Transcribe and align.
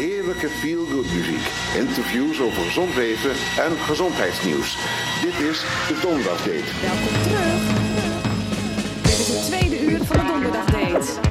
heerlijke 0.00 0.48
feel-good 0.48 1.12
muziek, 1.12 1.50
interviews 1.76 2.40
over 2.40 2.62
leven 2.94 3.30
en 3.58 3.78
gezondheidsnieuws. 3.78 4.76
Dit 5.22 5.48
is 5.48 5.58
de 5.88 5.98
Donderdagdate. 6.02 6.72
Welkom 6.80 7.22
terug. 7.22 7.62
Dit 9.02 9.18
is 9.18 9.28
het 9.28 9.46
tweede 9.46 9.80
uur 9.80 10.04
van 10.04 10.16
de 10.16 10.32
Donderdagdate. 10.32 11.29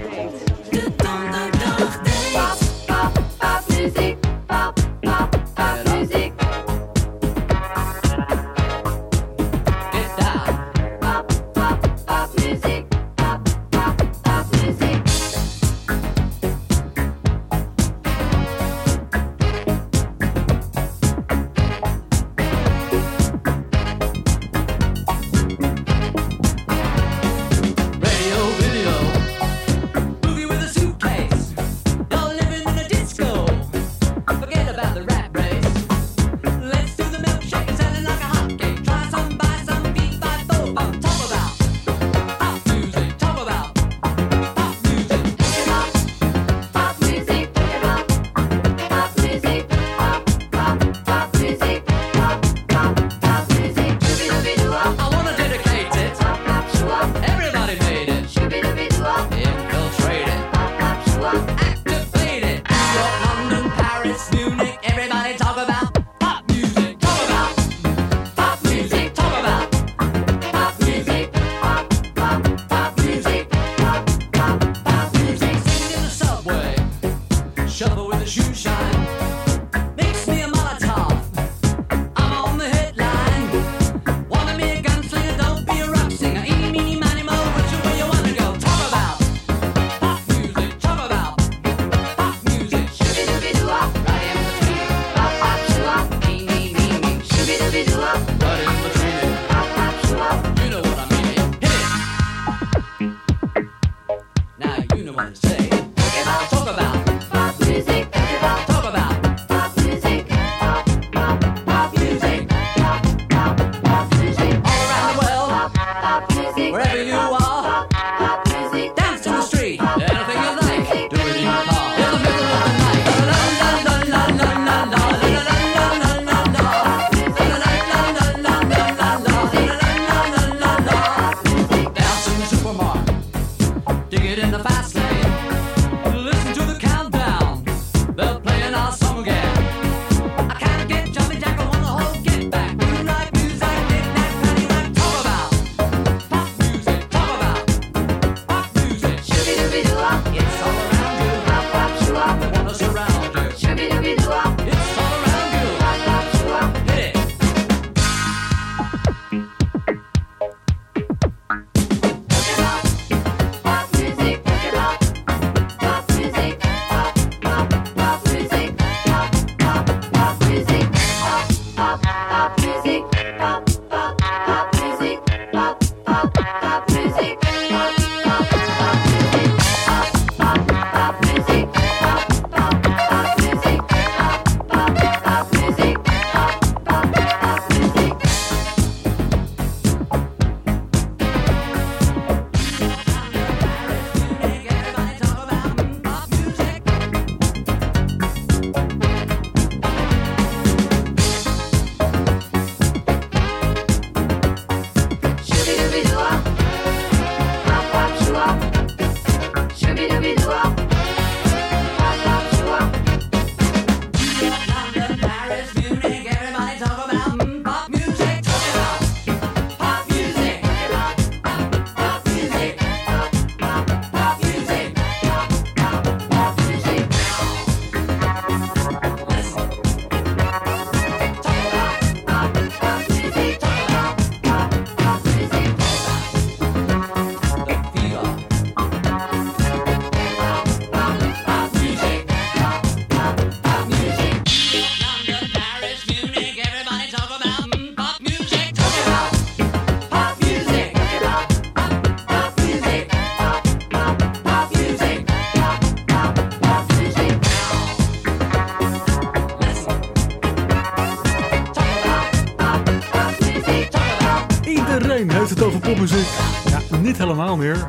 over 265.69 265.89
popmuziek. 265.89 266.27
Ja, 266.69 266.97
niet 266.97 267.17
helemaal 267.17 267.57
meer. 267.57 267.85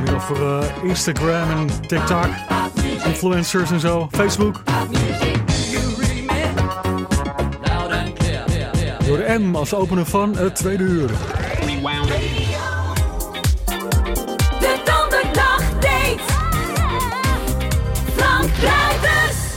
Meer 0.00 0.14
over 0.14 0.42
uh, 0.42 0.64
Instagram 0.82 1.50
en 1.50 1.66
TikTok. 1.86 2.26
Influencers 3.04 3.70
en 3.70 3.80
zo. 3.80 4.08
Facebook. 4.10 4.62
Door 9.06 9.16
de 9.16 9.38
M 9.38 9.54
als 9.56 9.74
opener 9.74 10.06
van 10.06 10.36
het 10.36 10.56
tweede 10.56 10.82
uur. 10.82 11.10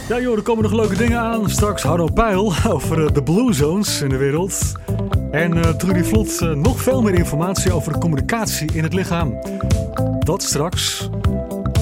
Ja 0.08 0.20
joh, 0.20 0.36
er 0.36 0.42
komen 0.42 0.64
nog 0.64 0.74
leuke 0.74 0.96
dingen 0.96 1.20
aan. 1.20 1.50
Straks 1.50 1.84
Hardo 1.84 2.08
Pijl 2.14 2.54
over 2.68 3.06
eh, 3.06 3.14
de 3.14 3.24
Blue 3.24 3.54
Zones 3.54 4.02
in 4.02 4.10
de 4.10 4.18
wereld. 4.18 4.73
En 5.34 5.58
eh 5.58 5.70
Trudy 5.70 6.04
Vlot 6.04 6.42
eh, 6.42 6.52
nog 6.52 6.82
veel 6.82 7.02
meer 7.02 7.14
informatie 7.14 7.72
over 7.72 7.94
de 7.94 8.00
communicatie 8.00 8.74
in 8.74 8.84
het 8.84 8.94
lichaam. 8.94 9.40
Dat 10.20 10.44
straks. 10.44 11.10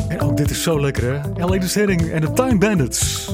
En 0.08 0.20
ook 0.20 0.38
dit 0.38 0.50
is 0.50 0.64
zo 0.64 0.80
lekker 0.80 1.04
hè. 1.04 1.46
L.A. 1.46 1.58
Herring 1.74 2.10
en 2.12 2.22
de 2.22 2.32
Time 2.32 2.58
Bandits. 2.58 3.30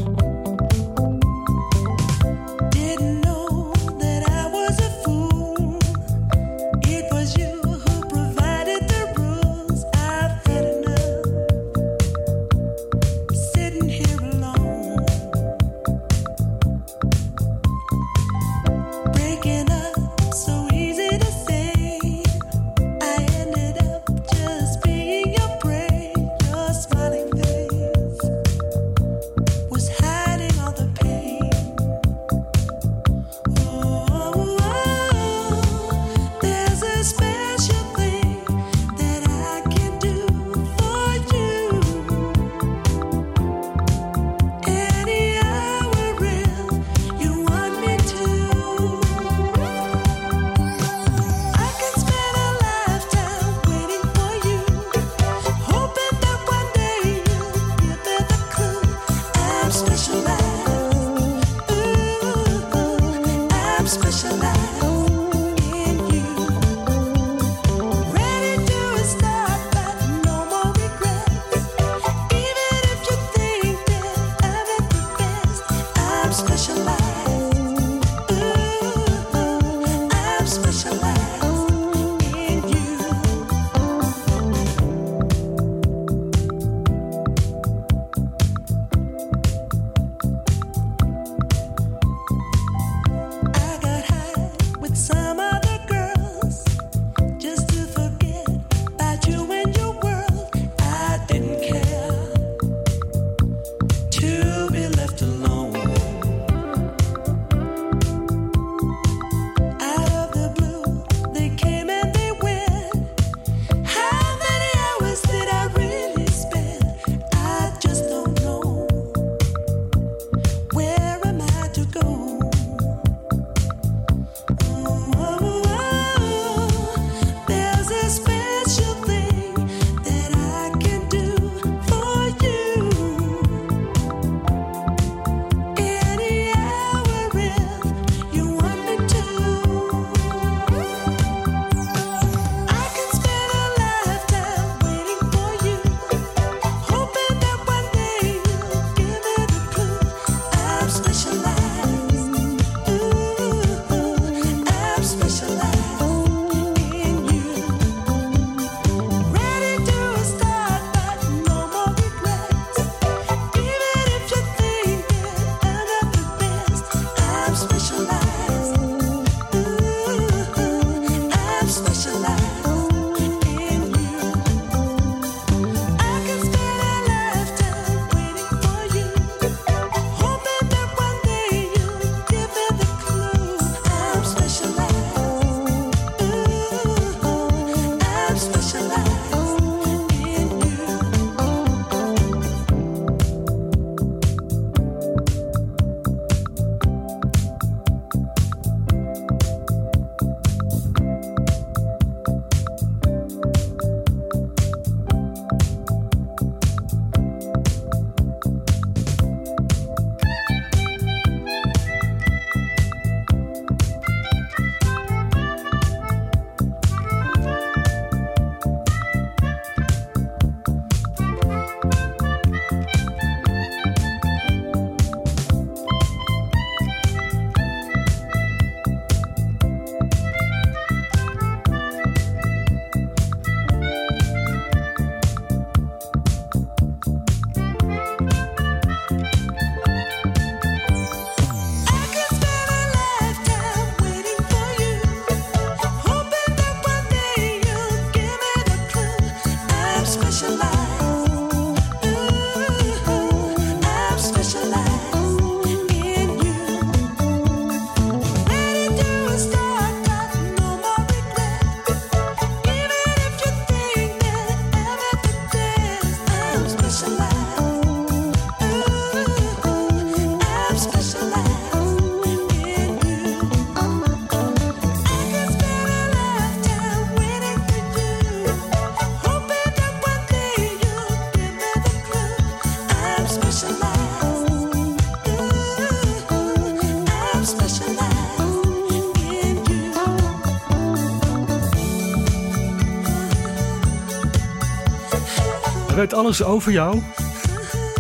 Weet 295.97 296.13
alles 296.13 296.43
over 296.43 296.71
jou. 296.71 297.01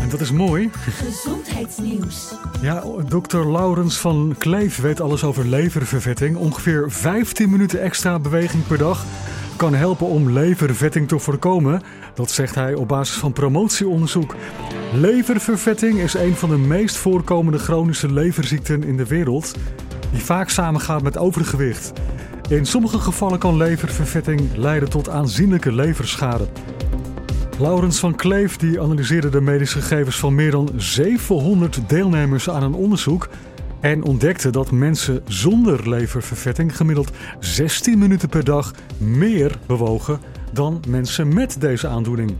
En 0.01 0.09
dat 0.09 0.19
is 0.19 0.31
mooi. 0.31 0.69
Gezondheidsnieuws. 0.73 2.33
Ja, 2.61 2.83
dokter 3.07 3.51
Laurens 3.51 3.97
van 3.97 4.35
Kleef 4.37 4.77
weet 4.81 5.01
alles 5.01 5.23
over 5.23 5.45
leververvetting. 5.45 6.35
Ongeveer 6.35 6.91
15 6.91 7.49
minuten 7.49 7.81
extra 7.81 8.19
beweging 8.19 8.67
per 8.67 8.77
dag 8.77 9.05
kan 9.55 9.73
helpen 9.73 10.07
om 10.07 10.31
levervetting 10.31 11.07
te 11.07 11.19
voorkomen. 11.19 11.81
Dat 12.13 12.31
zegt 12.31 12.55
hij 12.55 12.73
op 12.73 12.87
basis 12.87 13.17
van 13.17 13.33
promotieonderzoek. 13.33 14.35
Leververvetting 14.93 15.99
is 15.99 16.13
een 16.13 16.35
van 16.35 16.49
de 16.49 16.57
meest 16.57 16.95
voorkomende 16.95 17.59
chronische 17.59 18.13
leverziekten 18.13 18.83
in 18.83 18.97
de 18.97 19.07
wereld, 19.07 19.55
die 20.11 20.21
vaak 20.21 20.49
samengaat 20.49 21.01
met 21.01 21.17
overgewicht. 21.17 21.93
In 22.49 22.65
sommige 22.65 22.99
gevallen 22.99 23.39
kan 23.39 23.57
leververvetting 23.57 24.55
leiden 24.55 24.89
tot 24.89 25.09
aanzienlijke 25.09 25.71
leverschade. 25.71 26.47
Laurens 27.59 27.99
van 27.99 28.15
Kleef 28.15 28.57
die 28.57 28.81
analyseerde 28.81 29.29
de 29.29 29.41
medische 29.41 29.81
gegevens 29.81 30.19
van 30.19 30.35
meer 30.35 30.51
dan 30.51 30.69
700 30.75 31.79
deelnemers 31.87 32.49
aan 32.49 32.63
een 32.63 32.73
onderzoek 32.73 33.29
en 33.79 34.03
ontdekte 34.03 34.49
dat 34.49 34.71
mensen 34.71 35.23
zonder 35.27 35.89
leververvetting 35.89 36.77
gemiddeld 36.77 37.11
16 37.39 37.97
minuten 37.97 38.29
per 38.29 38.43
dag 38.43 38.73
meer 38.97 39.59
bewogen 39.65 40.19
dan 40.53 40.83
mensen 40.87 41.33
met 41.33 41.61
deze 41.61 41.87
aandoening. 41.87 42.35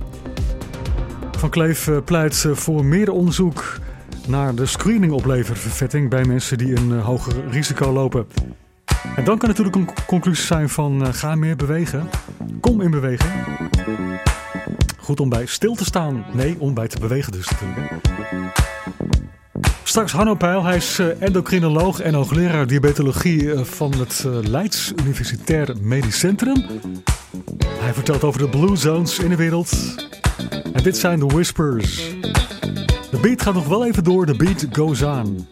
Van 1.31 1.49
Kleef 1.49 1.87
eh, 1.87 1.97
pleit 2.05 2.45
eh, 2.45 2.51
voor 2.51 2.85
meer 2.85 3.11
onderzoek 3.11 3.79
naar 4.27 4.55
de 4.55 4.65
screening 4.65 5.11
op 5.11 5.25
leververvetting 5.25 6.09
bij 6.09 6.25
mensen 6.25 6.57
die 6.57 6.75
een 6.75 6.91
eh, 6.91 7.05
hoger 7.05 7.33
risico 7.49 7.91
lopen. 7.91 8.27
En 9.15 9.23
dan 9.23 9.37
kan 9.37 9.49
natuurlijk 9.49 9.75
een 9.75 9.89
conclusie 10.07 10.45
zijn 10.45 10.69
van 10.69 11.13
ga 11.13 11.35
meer 11.35 11.55
bewegen. 11.55 12.09
Kom 12.59 12.81
in 12.81 12.91
beweging. 12.91 13.31
Goed 15.07 15.19
om 15.19 15.29
bij 15.29 15.45
stil 15.45 15.75
te 15.75 15.85
staan. 15.85 16.25
Nee, 16.33 16.55
om 16.59 16.73
bij 16.73 16.87
te 16.87 16.99
bewegen 16.99 17.31
dus 17.31 17.49
natuurlijk. 17.49 17.91
Straks 19.83 20.11
Hanno 20.11 20.35
Peil, 20.35 20.63
hij 20.63 20.75
is 20.75 20.99
eh, 20.99 21.21
endocrinoloog 21.21 21.99
en 21.99 22.13
hoogleraar 22.13 22.67
diabetologie 22.67 23.53
eh, 23.53 23.63
van 23.63 23.93
het 23.97 24.23
eh, 24.25 24.31
Leids 24.49 24.93
Universitair 25.03 25.75
Medisch 25.81 26.19
Centrum. 26.19 26.65
Hij 27.67 27.93
vertelt 27.93 28.23
over 28.23 28.39
de 28.39 28.49
blue 28.49 28.75
zones 28.75 29.19
in 29.19 29.29
de 29.29 29.35
wereld. 29.35 29.95
En 30.73 30.83
dit 30.83 30.97
zijn 30.97 31.19
de 31.19 31.25
whispers. 31.25 31.95
De 33.11 33.17
beat 33.21 33.41
gaat 33.41 33.53
nog 33.53 33.67
wel 33.67 33.85
even 33.85 34.03
door, 34.03 34.25
de 34.25 34.35
beat 34.35 34.65
goes 34.71 35.01
on. 35.01 35.47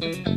The 0.00 0.29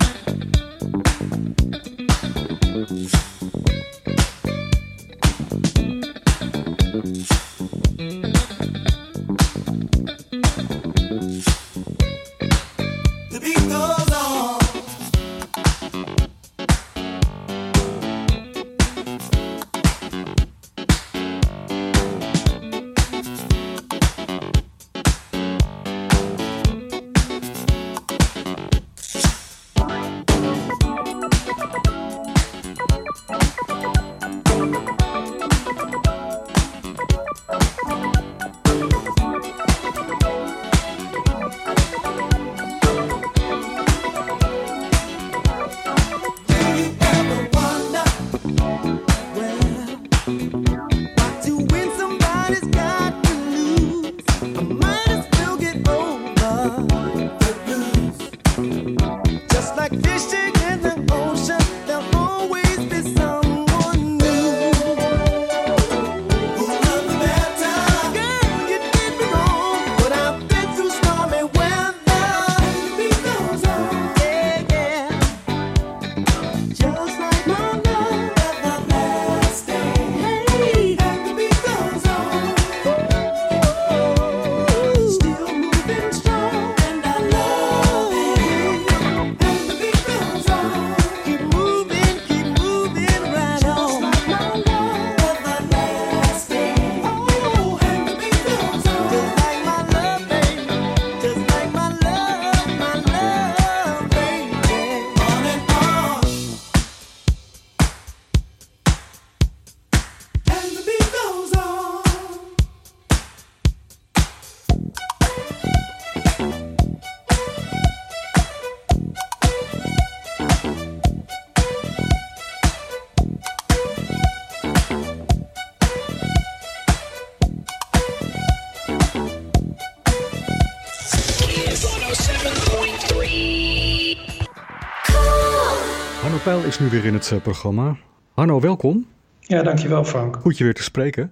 is 136.74 136.80
nu 136.80 136.90
weer 136.90 137.06
in 137.06 137.14
het 137.14 137.32
eh, 137.32 137.42
programma. 137.42 137.96
Hanno, 138.34 138.60
welkom. 138.60 139.06
Ja, 139.40 139.64
dankjewel 139.64 140.06
Frank. 140.06 140.38
Goed 140.42 140.58
je 140.58 140.64
weer 140.64 140.74
te 140.74 140.84
spreken. 140.84 141.32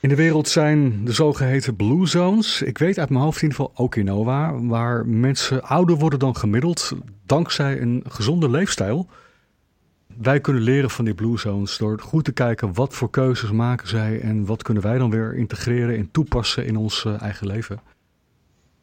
In 0.00 0.08
de 0.08 0.14
wereld 0.14 0.48
zijn 0.48 1.04
de 1.04 1.12
zogeheten 1.12 1.76
blue 1.76 2.06
zones. 2.06 2.62
Ik 2.62 2.78
weet 2.78 2.98
uit 2.98 3.10
mijn 3.10 3.22
hoofd 3.22 3.42
in 3.42 3.48
ieder 3.48 3.56
geval 3.56 3.84
Okinawa, 3.84 4.60
waar 4.60 5.06
mensen 5.06 5.62
ouder 5.62 5.96
worden 5.96 6.18
dan 6.18 6.36
gemiddeld 6.36 6.92
dankzij 7.26 7.80
een 7.80 8.04
gezonde 8.08 8.50
leefstijl. 8.50 9.08
Wij 10.16 10.40
kunnen 10.40 10.62
leren 10.62 10.90
van 10.90 11.04
die 11.04 11.14
blue 11.14 11.38
zones 11.38 11.76
door 11.78 11.98
goed 12.00 12.24
te 12.24 12.32
kijken 12.32 12.74
wat 12.74 12.94
voor 12.94 13.10
keuzes 13.10 13.50
maken 13.50 13.88
zij 13.88 14.20
en 14.20 14.46
wat 14.46 14.62
kunnen 14.62 14.82
wij 14.82 14.98
dan 14.98 15.10
weer 15.10 15.34
integreren 15.34 15.96
en 15.96 16.10
toepassen 16.10 16.66
in 16.66 16.76
ons 16.76 17.04
eh, 17.04 17.22
eigen 17.22 17.46
leven. 17.46 17.80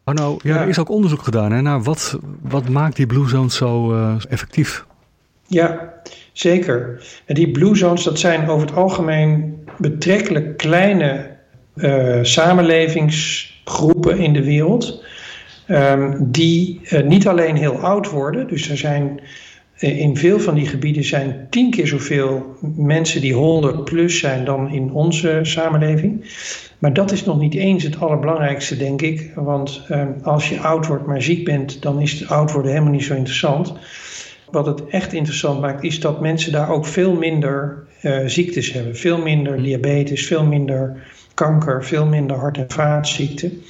Arno, 0.03 0.37
ja, 0.41 0.55
Ja. 0.55 0.61
er 0.61 0.67
is 0.67 0.79
ook 0.79 0.89
onderzoek 0.89 1.21
gedaan 1.21 1.51
hè, 1.51 1.61
naar 1.61 1.83
wat, 1.83 2.19
wat 2.41 2.69
maakt 2.69 2.95
die 2.95 3.05
blue 3.05 3.27
zones 3.27 3.55
zo 3.55 3.93
eh, 3.93 4.15
effectief. 4.29 4.85
Ja, 5.53 5.93
zeker. 6.31 7.03
En 7.25 7.35
die 7.35 7.51
blue 7.51 7.75
zones, 7.75 8.03
dat 8.03 8.19
zijn 8.19 8.47
over 8.47 8.67
het 8.67 8.75
algemeen 8.75 9.63
betrekkelijk 9.77 10.57
kleine 10.57 11.31
eh, 11.75 12.19
samenlevingsgroepen 12.21 14.17
in 14.17 14.33
de 14.33 14.43
wereld. 14.43 15.03
ehm, 15.67 16.17
die 16.19 16.79
eh, 16.83 17.03
niet 17.03 17.27
alleen 17.27 17.55
heel 17.55 17.77
oud 17.77 18.09
worden, 18.09 18.47
dus 18.47 18.69
er 18.69 18.77
zijn 18.77 19.19
eh, 19.77 19.99
in 19.99 20.17
veel 20.17 20.39
van 20.39 20.55
die 20.55 20.67
gebieden 20.67 21.03
zijn 21.03 21.47
tien 21.49 21.71
keer 21.71 21.87
zoveel 21.87 22.55
mensen 22.75 23.21
die 23.21 23.33
100 23.33 23.85
plus 23.85 24.19
zijn 24.19 24.45
dan 24.45 24.71
in 24.71 24.91
onze 24.91 25.39
samenleving. 25.41 26.25
Maar 26.79 26.93
dat 26.93 27.11
is 27.11 27.25
nog 27.25 27.39
niet 27.39 27.55
eens 27.55 27.83
het 27.83 27.99
allerbelangrijkste, 27.99 28.77
denk 28.77 29.01
ik. 29.01 29.31
Want 29.35 29.85
ehm, 29.89 30.11
als 30.23 30.49
je 30.49 30.59
oud 30.59 30.87
wordt 30.87 31.05
maar 31.05 31.21
ziek 31.21 31.45
bent, 31.45 31.81
dan 31.81 32.01
is 32.01 32.11
het 32.19 32.29
oud 32.29 32.51
worden 32.51 32.71
helemaal 32.71 32.93
niet 32.93 33.03
zo 33.03 33.15
interessant. 33.15 33.73
Wat 34.53 34.65
het 34.65 34.87
echt 34.87 35.13
interessant 35.13 35.61
maakt, 35.61 35.83
is 35.83 35.99
dat 35.99 36.21
mensen 36.21 36.51
daar 36.51 36.69
ook 36.69 36.85
veel 36.85 37.13
minder 37.13 37.83
eh, 38.01 38.17
ziektes 38.25 38.71
hebben. 38.71 38.95
Veel 38.95 39.17
minder 39.17 39.61
diabetes, 39.63 40.27
veel 40.27 40.45
minder 40.45 41.03
kanker, 41.33 41.83
veel 41.83 42.05
minder 42.05 42.37
hart- 42.37 42.57
en 42.57 42.71
vaatziekten. 42.71 43.61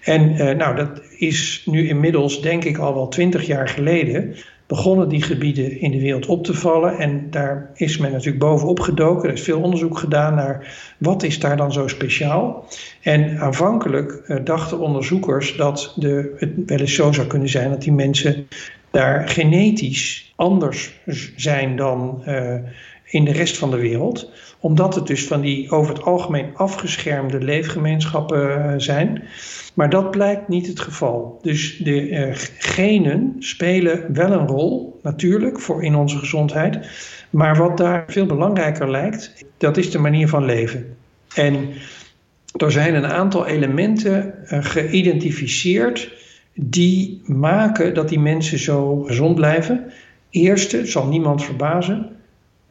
En 0.00 0.36
eh, 0.36 0.56
nou, 0.56 0.76
dat 0.76 1.02
is 1.18 1.62
nu 1.66 1.88
inmiddels, 1.88 2.40
denk 2.40 2.64
ik, 2.64 2.78
al 2.78 2.94
wel 2.94 3.08
twintig 3.08 3.46
jaar 3.46 3.68
geleden. 3.68 4.34
Begonnen 4.66 5.08
die 5.08 5.22
gebieden 5.22 5.80
in 5.80 5.90
de 5.90 6.00
wereld 6.00 6.26
op 6.26 6.44
te 6.44 6.54
vallen. 6.54 6.98
En 6.98 7.30
daar 7.30 7.70
is 7.74 7.98
men 7.98 8.10
natuurlijk 8.10 8.38
bovenop 8.38 8.80
gedoken. 8.80 9.28
Er 9.28 9.34
is 9.34 9.42
veel 9.42 9.60
onderzoek 9.60 9.98
gedaan 9.98 10.34
naar 10.34 10.74
wat 10.98 11.22
is 11.22 11.40
daar 11.40 11.56
dan 11.56 11.72
zo 11.72 11.88
speciaal. 11.88 12.68
En 13.00 13.38
aanvankelijk 13.38 14.12
eh, 14.12 14.36
dachten 14.44 14.78
onderzoekers 14.78 15.56
dat 15.56 15.92
de, 15.96 16.34
het 16.36 16.50
wel 16.66 16.78
eens 16.78 16.94
zo 16.94 17.12
zou 17.12 17.26
kunnen 17.26 17.48
zijn 17.48 17.70
dat 17.70 17.82
die 17.82 17.92
mensen 17.92 18.46
daar 18.90 19.28
genetisch 19.28 20.32
anders 20.36 21.00
zijn 21.36 21.76
dan 21.76 22.22
uh, 22.26 22.54
in 23.12 23.24
de 23.24 23.32
rest 23.32 23.58
van 23.58 23.70
de 23.70 23.76
wereld. 23.76 24.30
Omdat 24.60 24.94
het 24.94 25.06
dus 25.06 25.26
van 25.26 25.40
die 25.40 25.70
over 25.70 25.94
het 25.94 26.02
algemeen 26.02 26.50
afgeschermde 26.54 27.40
leefgemeenschappen 27.40 28.58
uh, 28.58 28.72
zijn. 28.76 29.22
Maar 29.74 29.90
dat 29.90 30.10
blijkt 30.10 30.48
niet 30.48 30.66
het 30.66 30.80
geval. 30.80 31.38
Dus 31.42 31.76
de 31.76 32.08
uh, 32.08 32.28
genen 32.58 33.36
spelen 33.38 34.12
wel 34.12 34.32
een 34.32 34.46
rol, 34.46 34.98
natuurlijk, 35.02 35.60
voor 35.60 35.84
in 35.84 35.94
onze 35.94 36.18
gezondheid. 36.18 36.78
Maar 37.30 37.56
wat 37.56 37.76
daar 37.76 38.04
veel 38.06 38.26
belangrijker 38.26 38.90
lijkt, 38.90 39.44
dat 39.58 39.76
is 39.76 39.90
de 39.90 39.98
manier 39.98 40.28
van 40.28 40.44
leven. 40.44 40.96
En 41.34 41.68
er 42.56 42.72
zijn 42.72 42.94
een 42.94 43.06
aantal 43.06 43.46
elementen 43.46 44.34
uh, 44.44 44.64
geïdentificeerd 44.64 46.12
die 46.54 47.22
maken 47.24 47.94
dat 47.94 48.08
die 48.08 48.20
mensen 48.20 48.58
zo 48.58 49.02
gezond 49.02 49.34
blijven. 49.34 49.92
Eerste, 50.30 50.86
zal 50.86 51.06
niemand 51.06 51.44
verbazen, 51.44 52.10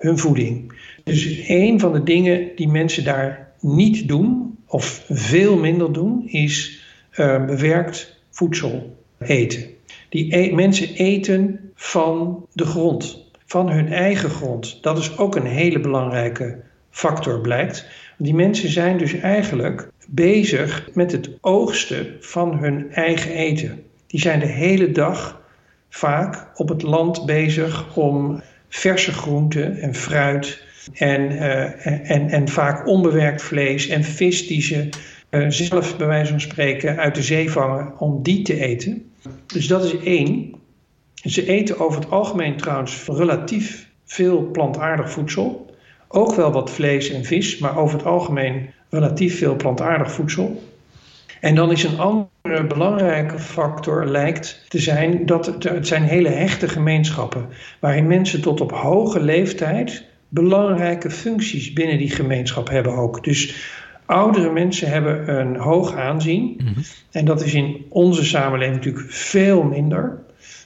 hun 0.02 0.18
voeding. 0.18 0.74
Dus 1.04 1.44
een 1.48 1.80
van 1.80 1.94
de 1.94 2.04
dingen 2.04 2.50
die 2.56 2.68
mensen 2.68 3.04
daar 3.04 3.52
niet 3.60 4.08
doen, 4.08 4.58
of 4.68 5.06
veel 5.10 5.58
minder 5.58 5.94
doen, 5.94 6.28
is 6.28 6.84
uh, 7.16 7.46
bewerkt 7.46 8.22
voedsel 8.30 8.98
eten. 9.20 9.64
Die 10.10 10.36
e 10.38 10.56
mensen 10.56 10.96
eten 10.96 11.72
van 11.76 12.46
de 12.54 12.66
grond, 12.66 13.32
van 13.46 13.70
hun 13.70 13.88
eigen 13.88 14.30
grond. 14.30 14.84
Dat 14.84 14.98
is 14.98 15.18
ook 15.18 15.36
een 15.36 15.46
hele 15.46 15.80
belangrijke 15.80 16.60
factor, 16.90 17.42
blijkt. 17.42 17.86
Die 18.18 18.34
mensen 18.34 18.70
zijn 18.70 18.98
dus 18.98 19.14
eigenlijk 19.14 19.90
bezig 20.08 20.90
met 20.94 21.12
het 21.12 21.30
oogsten 21.42 22.16
van 22.20 22.58
hun 22.58 22.92
eigen 22.92 23.32
eten. 23.32 23.84
Die 24.08 24.20
zijn 24.20 24.40
de 24.40 24.46
hele 24.46 24.92
dag 24.92 25.42
vaak 25.90 26.52
op 26.56 26.70
het 26.70 26.82
land 26.82 27.26
bezig 27.26 27.96
om 27.96 28.42
verse 28.71 29.12
groenten 29.12 29.79
en 29.79 29.95
fruit 29.95 30.63
en, 30.93 31.31
uh, 31.31 32.12
en, 32.12 32.29
en 32.29 32.47
vaak 32.47 32.88
onbewerkt 32.88 33.41
vlees 33.41 33.88
en 33.88 34.03
vis 34.03 34.47
die 34.47 34.62
ze 34.62 34.89
uh, 35.29 35.45
zelf 35.49 35.97
bij 35.97 36.07
wijze 36.07 36.31
van 36.31 36.41
spreken 36.41 36.97
uit 36.97 37.15
de 37.15 37.21
zee 37.21 37.51
vangen 37.51 37.99
om 37.99 38.23
die 38.23 38.41
te 38.41 38.60
eten. 38.60 39.12
Dus 39.45 39.67
dat 39.67 39.84
is 39.84 39.97
één. 39.97 40.53
Ze 41.13 41.47
eten 41.47 41.79
over 41.79 42.01
het 42.01 42.10
algemeen 42.10 42.57
trouwens 42.57 43.05
relatief 43.05 43.89
veel 44.05 44.49
plantaardig 44.51 45.12
voedsel. 45.12 45.75
Ook 46.07 46.36
wel 46.36 46.51
wat 46.51 46.71
vlees 46.71 47.10
en 47.10 47.25
vis, 47.25 47.57
maar 47.57 47.77
over 47.77 47.97
het 47.97 48.07
algemeen 48.07 48.69
relatief 48.89 49.38
veel 49.38 49.55
plantaardig 49.55 50.12
voedsel. 50.12 50.62
En 51.41 51.56
dan 51.56 51.71
is 51.71 51.84
een 51.84 51.99
andere 51.99 52.67
belangrijke 52.67 53.39
factor 53.39 54.06
lijkt 54.06 54.65
te 54.67 54.80
zijn 54.80 55.25
dat 55.25 55.45
het, 55.45 55.63
het 55.63 55.88
zijn 55.88 56.04
hele 56.04 56.30
hechte 56.30 56.67
gemeenschappen, 56.67 57.45
waarin 57.80 58.08
mensen 58.08 58.41
tot 58.41 58.62
op 58.62 58.71
hoge 58.71 59.21
leeftijd 59.21 60.06
belangrijke 60.30 61.10
functies 61.10 61.73
binnen 61.73 61.97
die 61.97 62.10
gemeenschap 62.10 62.69
hebben 62.69 62.93
ook. 62.93 63.23
Dus 63.23 63.69
oudere 64.06 64.51
mensen 64.51 64.89
hebben 64.89 65.39
een 65.39 65.56
hoog 65.56 65.95
aanzien 65.95 66.56
mm 66.58 66.67
-hmm. 66.67 66.84
en 67.12 67.25
dat 67.25 67.43
is 67.43 67.54
in 67.54 67.86
onze 67.89 68.25
samenleving 68.25 68.75
natuurlijk 68.75 69.12
veel 69.12 69.63
minder. 69.63 70.19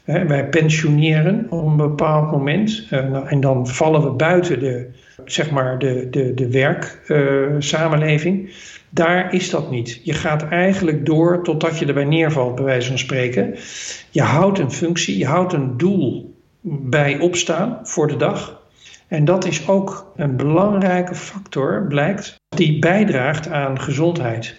He, 0.03 0.25
wij 0.25 0.49
pensioneren 0.49 1.47
op 1.49 1.65
een 1.65 1.77
bepaald 1.77 2.31
moment 2.31 2.87
uh, 2.91 3.09
nou, 3.09 3.27
en 3.27 3.39
dan 3.39 3.67
vallen 3.67 4.03
we 4.03 4.09
buiten 4.09 4.59
de, 4.59 4.89
zeg 5.25 5.51
maar 5.51 5.79
de, 5.79 6.07
de, 6.09 6.33
de 6.33 6.49
werksamenleving. 6.49 8.47
Uh, 8.47 8.53
Daar 8.95 9.33
is 9.33 9.49
dat 9.49 9.71
niet. 9.71 10.01
Je 10.03 10.13
gaat 10.13 10.47
eigenlijk 10.47 11.05
door 11.05 11.43
totdat 11.43 11.79
je 11.79 11.85
erbij 11.85 12.03
neervalt, 12.03 12.55
bij 12.55 12.63
wijze 12.63 12.87
van 12.87 12.97
spreken. 12.97 13.55
Je 14.09 14.21
houdt 14.21 14.59
een 14.59 14.71
functie, 14.71 15.17
je 15.17 15.25
houdt 15.25 15.53
een 15.53 15.77
doel 15.77 16.35
bij 16.61 17.19
opstaan 17.19 17.79
voor 17.83 18.07
de 18.07 18.15
dag. 18.15 18.61
En 19.07 19.25
dat 19.25 19.45
is 19.45 19.67
ook 19.67 20.11
een 20.15 20.35
belangrijke 20.35 21.15
factor, 21.15 21.85
blijkt, 21.87 22.35
die 22.55 22.79
bijdraagt 22.79 23.49
aan 23.49 23.81
gezondheid. 23.81 24.55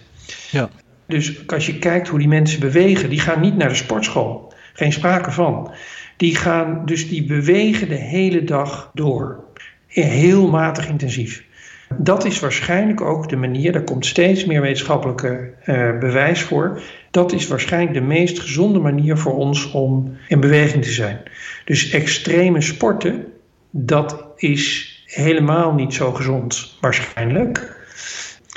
Ja. 0.51 0.69
Dus 1.07 1.47
als 1.47 1.65
je 1.65 1.79
kijkt 1.79 2.07
hoe 2.07 2.19
die 2.19 2.27
mensen 2.27 2.59
bewegen, 2.59 3.09
die 3.09 3.19
gaan 3.19 3.41
niet 3.41 3.57
naar 3.57 3.69
de 3.69 3.75
sportschool. 3.75 4.53
Geen 4.73 4.93
sprake 4.93 5.31
van. 5.31 5.71
Die 6.17 6.35
gaan, 6.35 6.81
dus 6.85 7.09
die 7.09 7.25
bewegen 7.25 7.89
de 7.89 7.95
hele 7.95 8.43
dag 8.43 8.91
door. 8.93 9.43
Heel 9.87 10.49
matig 10.49 10.87
intensief. 10.87 11.46
Dat 11.95 12.25
is 12.25 12.39
waarschijnlijk 12.39 13.01
ook 13.01 13.29
de 13.29 13.35
manier, 13.35 13.71
daar 13.71 13.83
komt 13.83 14.05
steeds 14.05 14.45
meer 14.45 14.61
wetenschappelijke 14.61 15.53
uh, 15.65 15.99
bewijs 15.99 16.41
voor. 16.41 16.81
Dat 17.11 17.33
is 17.33 17.47
waarschijnlijk 17.47 17.93
de 17.93 18.01
meest 18.01 18.39
gezonde 18.39 18.79
manier 18.79 19.17
voor 19.17 19.35
ons 19.35 19.71
om 19.71 20.17
in 20.27 20.39
beweging 20.39 20.83
te 20.83 20.91
zijn. 20.91 21.19
Dus 21.65 21.89
extreme 21.89 22.61
sporten, 22.61 23.25
dat 23.69 24.25
is 24.35 24.95
helemaal 25.05 25.73
niet 25.73 25.93
zo 25.93 26.11
gezond, 26.11 26.77
waarschijnlijk. 26.81 27.75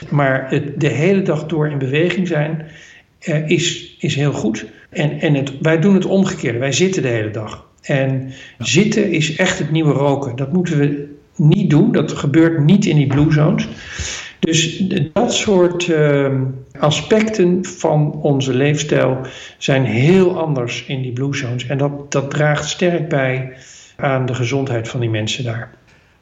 Maar 0.09 0.51
het 0.51 0.81
de 0.81 0.89
hele 0.89 1.23
dag 1.23 1.47
door 1.47 1.69
in 1.69 1.79
beweging 1.79 2.29
zijn 2.29 2.67
uh, 3.29 3.49
is, 3.49 3.97
is 3.99 4.15
heel 4.15 4.33
goed. 4.33 4.67
En, 4.91 5.21
en 5.21 5.35
het, 5.35 5.61
wij 5.61 5.81
doen 5.81 5.95
het 5.95 6.07
omgekeerde, 6.07 6.59
wij 6.59 6.73
zitten 6.73 7.03
de 7.03 7.09
hele 7.09 7.31
dag. 7.31 7.69
En 7.83 8.33
zitten 8.59 9.11
is 9.11 9.37
echt 9.37 9.59
het 9.59 9.71
nieuwe 9.71 9.93
roken. 9.93 10.37
Dat 10.37 10.53
moeten 10.53 10.79
we 10.79 11.10
niet 11.37 11.71
doen. 11.71 11.93
Dat 11.93 12.13
gebeurt 12.13 12.65
niet 12.65 12.87
in 12.87 12.97
die 12.97 13.07
blue 13.07 13.33
zones. 13.33 13.69
Dus 14.39 14.85
dat 15.13 15.35
soort 15.35 15.87
uh, 15.87 16.33
aspecten 16.79 17.65
van 17.65 18.13
onze 18.13 18.55
leefstijl 18.55 19.21
zijn 19.59 19.85
heel 19.85 20.41
anders 20.41 20.85
in 20.87 21.03
die 21.03 21.13
blue 21.13 21.37
zones. 21.37 21.67
En 21.67 21.79
dat, 21.79 22.13
dat 22.13 22.31
draagt 22.31 22.69
sterk 22.69 23.09
bij 23.09 23.53
aan 23.97 24.27
de 24.27 24.35
gezondheid 24.35 24.89
van 24.89 25.01
die 25.01 25.11
mensen 25.11 25.45
daar. 25.45 25.71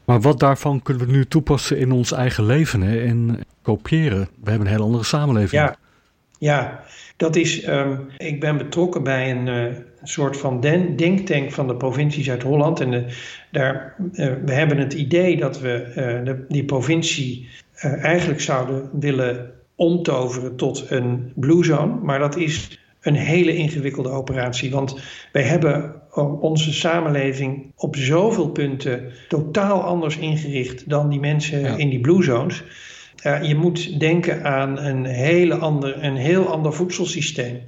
Maar 0.04 0.20
wat 0.20 0.38
daarvan 0.38 0.82
kunnen 0.82 1.06
we 1.06 1.12
nu 1.12 1.26
toepassen 1.26 1.78
in 1.78 1.92
ons 1.92 2.12
eigen 2.12 2.46
leven 2.46 2.80
hè? 2.80 3.00
en 3.00 3.38
kopiëren? 3.62 4.28
We 4.42 4.50
hebben 4.50 4.66
een 4.66 4.74
heel 4.74 4.84
andere 4.84 5.04
samenleving. 5.04 5.62
Ja, 5.62 5.76
ja 6.38 6.84
dat 7.16 7.36
is. 7.36 7.66
Um, 7.66 8.06
ik 8.16 8.40
ben 8.40 8.56
betrokken 8.56 9.02
bij 9.02 9.30
een 9.30 9.46
uh, 9.46 9.76
soort 10.02 10.36
van 10.36 10.60
den, 10.60 10.96
denktank 10.96 11.52
van 11.52 11.66
de 11.66 11.76
provincie 11.76 12.24
Zuid-Holland. 12.24 12.80
En 12.80 12.90
de, 12.90 13.04
daar, 13.50 13.94
uh, 13.98 14.32
we 14.44 14.52
hebben 14.52 14.78
het 14.78 14.92
idee 14.92 15.36
dat 15.36 15.60
we 15.60 15.86
uh, 15.88 15.94
de, 16.24 16.44
die 16.48 16.64
provincie 16.64 17.48
eigenlijk 18.00 18.40
zouden 18.40 18.90
willen 18.92 19.50
omtoveren 19.74 20.56
tot 20.56 20.90
een 20.90 21.32
blue 21.34 21.64
zone. 21.64 21.94
Maar 22.02 22.18
dat 22.18 22.36
is 22.36 22.78
een 23.00 23.14
hele 23.14 23.56
ingewikkelde 23.56 24.08
operatie. 24.08 24.70
Want 24.70 25.00
wij 25.32 25.42
hebben 25.42 25.94
eh, 26.12 26.42
onze 26.42 26.72
samenleving 26.72 27.72
op 27.76 27.96
zoveel 27.96 28.48
punten 28.48 29.12
totaal 29.28 29.82
anders 29.82 30.16
ingericht 30.16 30.88
dan 30.88 31.10
die 31.10 31.20
mensen 31.20 31.60
Ja. 31.60 31.76
in 31.76 31.88
die 31.88 32.00
blue 32.00 32.22
zones. 32.22 32.64
Eh, 33.22 33.42
je 33.42 33.54
moet 33.54 34.00
denken 34.00 34.44
aan 34.44 34.78
een, 34.78 35.04
hele 35.04 35.54
ander, 35.54 36.04
een 36.04 36.16
heel 36.16 36.48
ander 36.48 36.72
voedselsysteem. 36.72 37.60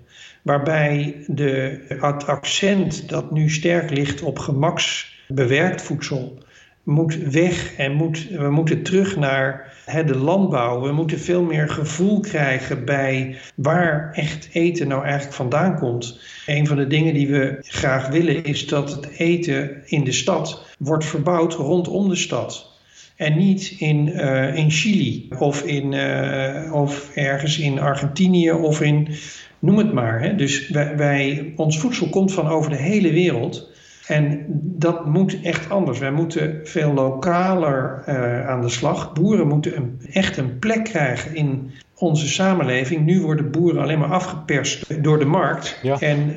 Waarbij 0.43 1.25
de, 1.27 1.81
het 1.89 2.27
accent 2.27 3.09
dat 3.09 3.31
nu 3.31 3.51
sterk 3.51 3.91
ligt 3.91 4.23
op 4.23 4.39
gemaksbewerkt 4.39 5.83
voedsel 5.83 6.39
moet 6.83 7.17
weg 7.17 7.75
en 7.77 7.93
moet, 7.93 8.29
we 8.29 8.51
moeten 8.51 8.83
terug 8.83 9.17
naar 9.17 9.73
hè, 9.85 10.05
de 10.05 10.17
landbouw. 10.17 10.81
We 10.81 10.93
moeten 10.93 11.19
veel 11.19 11.43
meer 11.43 11.69
gevoel 11.69 12.21
krijgen 12.21 12.85
bij 12.85 13.39
waar 13.55 14.13
echt 14.13 14.49
eten 14.53 14.89
nou 14.89 15.03
eigenlijk 15.03 15.35
vandaan 15.35 15.79
komt. 15.79 16.21
Een 16.47 16.67
van 16.67 16.77
de 16.77 16.87
dingen 16.87 17.15
die 17.15 17.29
we 17.29 17.59
graag 17.61 18.09
willen 18.09 18.45
is 18.45 18.67
dat 18.67 18.91
het 18.91 19.09
eten 19.09 19.83
in 19.85 20.05
de 20.05 20.13
stad 20.13 20.67
wordt 20.79 21.05
verbouwd 21.05 21.55
rondom 21.55 22.09
de 22.09 22.17
stad. 22.17 22.70
En 23.21 23.37
niet 23.37 23.75
in, 23.79 24.13
eh, 24.13 24.55
in 24.55 24.71
Chili 24.71 25.29
of, 25.39 25.63
in, 25.63 25.93
eh, 25.93 26.73
of 26.73 27.11
ergens 27.15 27.59
in 27.59 27.81
Argentinië 27.81 28.53
of 28.53 28.81
in, 28.81 29.09
noem 29.59 29.79
het 29.79 29.93
maar. 29.93 30.23
Hè. 30.23 30.35
Dus 30.35 30.69
wij, 30.69 30.97
wij, 30.97 31.53
ons 31.57 31.79
voedsel 31.79 32.09
komt 32.09 32.33
van 32.33 32.49
over 32.49 32.71
de 32.71 32.77
hele 32.77 33.13
wereld. 33.13 33.71
En 34.07 34.45
dat 34.63 35.07
moet 35.07 35.41
echt 35.43 35.71
anders. 35.71 35.99
Wij 35.99 36.11
moeten 36.11 36.61
veel 36.65 36.93
lokaler 36.93 38.03
eh, 38.07 38.49
aan 38.49 38.61
de 38.61 38.69
slag. 38.69 39.13
Boeren 39.13 39.49
moeten 39.49 39.77
een, 39.77 40.01
echt 40.13 40.37
een 40.37 40.59
plek 40.59 40.85
krijgen 40.85 41.35
in 41.35 41.71
onze 41.95 42.29
samenleving. 42.29 43.05
Nu 43.05 43.21
worden 43.21 43.51
boeren 43.51 43.83
alleen 43.83 43.99
maar 43.99 44.13
afgeperst 44.13 45.03
door 45.05 45.19
de 45.19 45.25
markt. 45.25 45.79
Ja. 45.83 45.99
En 45.99 46.37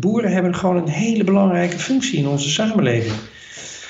boeren 0.00 0.32
hebben 0.32 0.54
gewoon 0.54 0.76
een 0.76 0.88
hele 0.88 1.24
belangrijke 1.24 1.78
functie 1.78 2.18
in 2.18 2.26
onze 2.26 2.50
samenleving. 2.50 3.14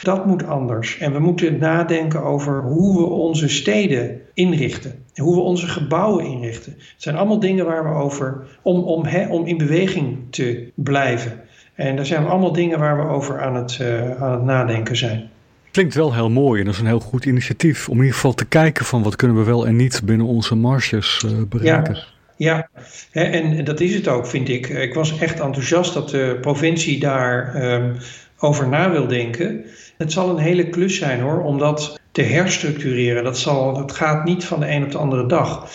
Dat 0.07 0.27
moet 0.27 0.47
anders. 0.47 0.99
En 0.99 1.13
we 1.13 1.19
moeten 1.19 1.59
nadenken 1.59 2.23
over 2.23 2.63
hoe 2.63 2.99
we 2.99 3.05
onze 3.05 3.49
steden 3.49 4.21
inrichten. 4.35 4.93
En 5.15 5.23
hoe 5.23 5.35
we 5.35 5.41
onze 5.41 5.67
gebouwen 5.67 6.25
inrichten. 6.25 6.73
Het 6.73 6.95
zijn 6.97 7.17
allemaal 7.17 7.41
dingen 7.41 7.65
waar 7.65 7.85
we 7.85 7.95
over, 7.95 8.47
om, 8.63 8.83
om, 8.83 9.07
om 9.29 9.47
in 9.47 9.59
beweging 9.59 10.19
te 10.31 10.71
blijven. 10.75 11.41
En 11.75 11.97
daar 11.97 12.07
zijn 12.07 12.27
allemaal 12.27 12.53
dingen 12.53 12.79
waar 12.79 12.97
we 12.97 13.13
over 13.13 13.41
aan 13.41 13.55
het, 13.55 13.79
eh, 13.81 14.23
aan 14.23 14.33
het 14.33 14.43
nadenken 14.43 14.97
zijn. 14.97 15.29
Klinkt 15.71 15.95
wel 15.95 16.15
heel 16.15 16.31
mooi 16.31 16.61
en 16.61 16.67
dat 16.67 16.75
is 16.75 16.81
een 16.81 16.87
heel 16.87 17.01
goed 17.01 17.25
initiatief 17.25 17.89
om 17.89 17.95
in 17.95 18.01
ieder 18.01 18.15
geval 18.15 18.35
te 18.35 18.47
kijken 18.47 18.85
van 18.85 19.03
wat 19.03 19.17
kunnen 19.17 19.37
we 19.37 19.45
wel 19.45 19.67
en 19.67 19.77
niet 19.77 20.03
binnen 20.05 20.27
onze 20.27 20.55
marges 20.55 21.23
eh, 21.25 21.33
bereiken. 21.49 22.05
Ja, 22.37 22.69
hè, 23.11 23.23
en 23.23 23.65
dat 23.65 23.81
is 23.81 23.95
het 23.95 24.09
ook, 24.09 24.27
vind 24.27 24.49
ik. 24.49 24.69
Ik 24.69 24.95
was 24.95 25.19
echt 25.19 25.41
enthousiast 25.41 25.95
dat 25.95 26.11
de 26.11 26.39
provincie 26.41 27.01
daar 27.01 27.55
ehm, 27.55 27.93
over 28.39 28.69
na 28.69 28.91
wil 28.91 29.07
denken. 29.07 29.65
Het 29.97 30.13
zal 30.13 30.31
een 30.31 30.43
hele 30.43 30.69
klus 30.69 30.99
zijn 30.99 31.21
hoor, 31.21 31.43
om 31.43 31.59
dat 31.59 32.01
te 32.13 32.23
herstructureren. 32.23 33.25
Dat, 33.25 33.39
zal, 33.39 33.75
dat 33.75 33.93
gaat 33.93 34.25
niet 34.25 34.45
van 34.45 34.61
de 34.61 34.71
een 34.71 34.85
op 34.85 34.91
de 34.91 34.99
andere 34.99 35.27
dag. 35.27 35.71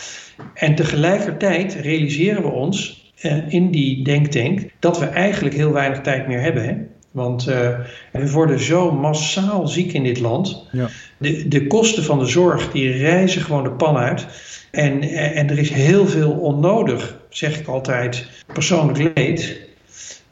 En 0.53 0.75
tegelijkertijd 0.75 1.73
realiseren 1.73 2.41
we 2.41 2.49
ons 2.49 3.11
eh, 3.21 3.53
in 3.53 3.71
die 3.71 4.03
denktank 4.03 4.61
dat 4.79 4.99
we 4.99 5.05
eigenlijk 5.05 5.55
heel 5.55 5.71
weinig 5.71 6.01
tijd 6.01 6.27
meer 6.27 6.41
hebben. 6.41 6.65
Hè? 6.65 6.75
Want 7.11 7.47
eh, 7.47 7.69
we 8.11 8.31
worden 8.31 8.59
zo 8.59 8.91
massaal 8.91 9.67
ziek 9.67 9.93
in 9.93 10.03
dit 10.03 10.19
land. 10.19 10.67
Ja. 10.71 10.87
De, 11.17 11.47
de 11.47 11.67
kosten 11.67 12.03
van 12.03 12.19
de 12.19 12.25
zorg 12.25 12.71
die 12.71 12.91
reizen 12.91 13.41
gewoon 13.41 13.63
de 13.63 13.71
pan 13.71 13.97
uit. 13.97 14.25
En, 14.71 15.01
eh, 15.01 15.37
en 15.37 15.49
er 15.49 15.59
is 15.59 15.69
heel 15.69 16.07
veel 16.07 16.31
onnodig, 16.31 17.17
zeg 17.29 17.59
ik 17.59 17.67
altijd, 17.67 18.27
persoonlijk 18.53 19.13
leed. 19.13 19.59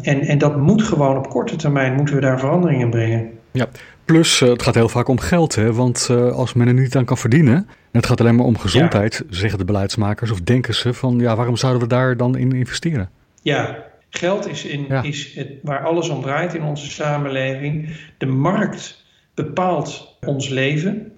En, 0.02 0.22
en 0.22 0.38
dat 0.38 0.58
moet 0.58 0.84
gewoon 0.84 1.18
op 1.18 1.30
korte 1.30 1.56
termijn, 1.56 1.96
moeten 1.96 2.16
we 2.16 2.22
daar 2.22 2.40
verandering 2.40 2.82
in 2.82 2.90
brengen. 2.90 3.39
Ja, 3.60 3.70
plus 4.06 4.42
eh, 4.42 4.50
het 4.50 4.62
gaat 4.64 4.76
heel 4.76 4.90
vaak 4.90 5.08
om 5.08 5.20
geld, 5.20 5.56
hè? 5.56 5.74
want 5.74 6.08
eh, 6.12 6.32
als 6.32 6.54
men 6.54 6.68
er 6.68 6.74
niet 6.74 6.96
aan 6.96 7.06
kan 7.06 7.18
verdienen, 7.18 7.56
en 7.56 7.66
het 8.00 8.06
gaat 8.06 8.20
alleen 8.22 8.36
maar 8.36 8.46
om 8.46 8.58
gezondheid, 8.58 9.24
zeggen 9.30 9.60
de 9.60 9.66
beleidsmakers 9.66 10.32
of 10.32 10.42
denken 10.42 10.76
ze 10.76 10.94
van 10.94 11.20
ja, 11.20 11.36
waarom 11.36 11.58
zouden 11.58 11.82
we 11.82 11.88
daar 11.88 12.18
dan 12.18 12.38
in 12.38 12.52
investeren? 12.52 13.10
Ja, 13.42 13.84
geld 14.10 14.48
is, 14.48 14.66
in, 14.66 14.86
Ja. 14.90 15.04
is 15.04 15.34
het, 15.36 15.48
waar 15.64 15.84
alles 15.86 16.10
om 16.10 16.22
draait 16.22 16.54
in 16.54 16.64
onze 16.64 16.92
samenleving. 16.92 17.98
De 18.18 18.26
markt 18.26 19.06
bepaalt 19.34 20.18
ons 20.26 20.50
leven. 20.50 21.12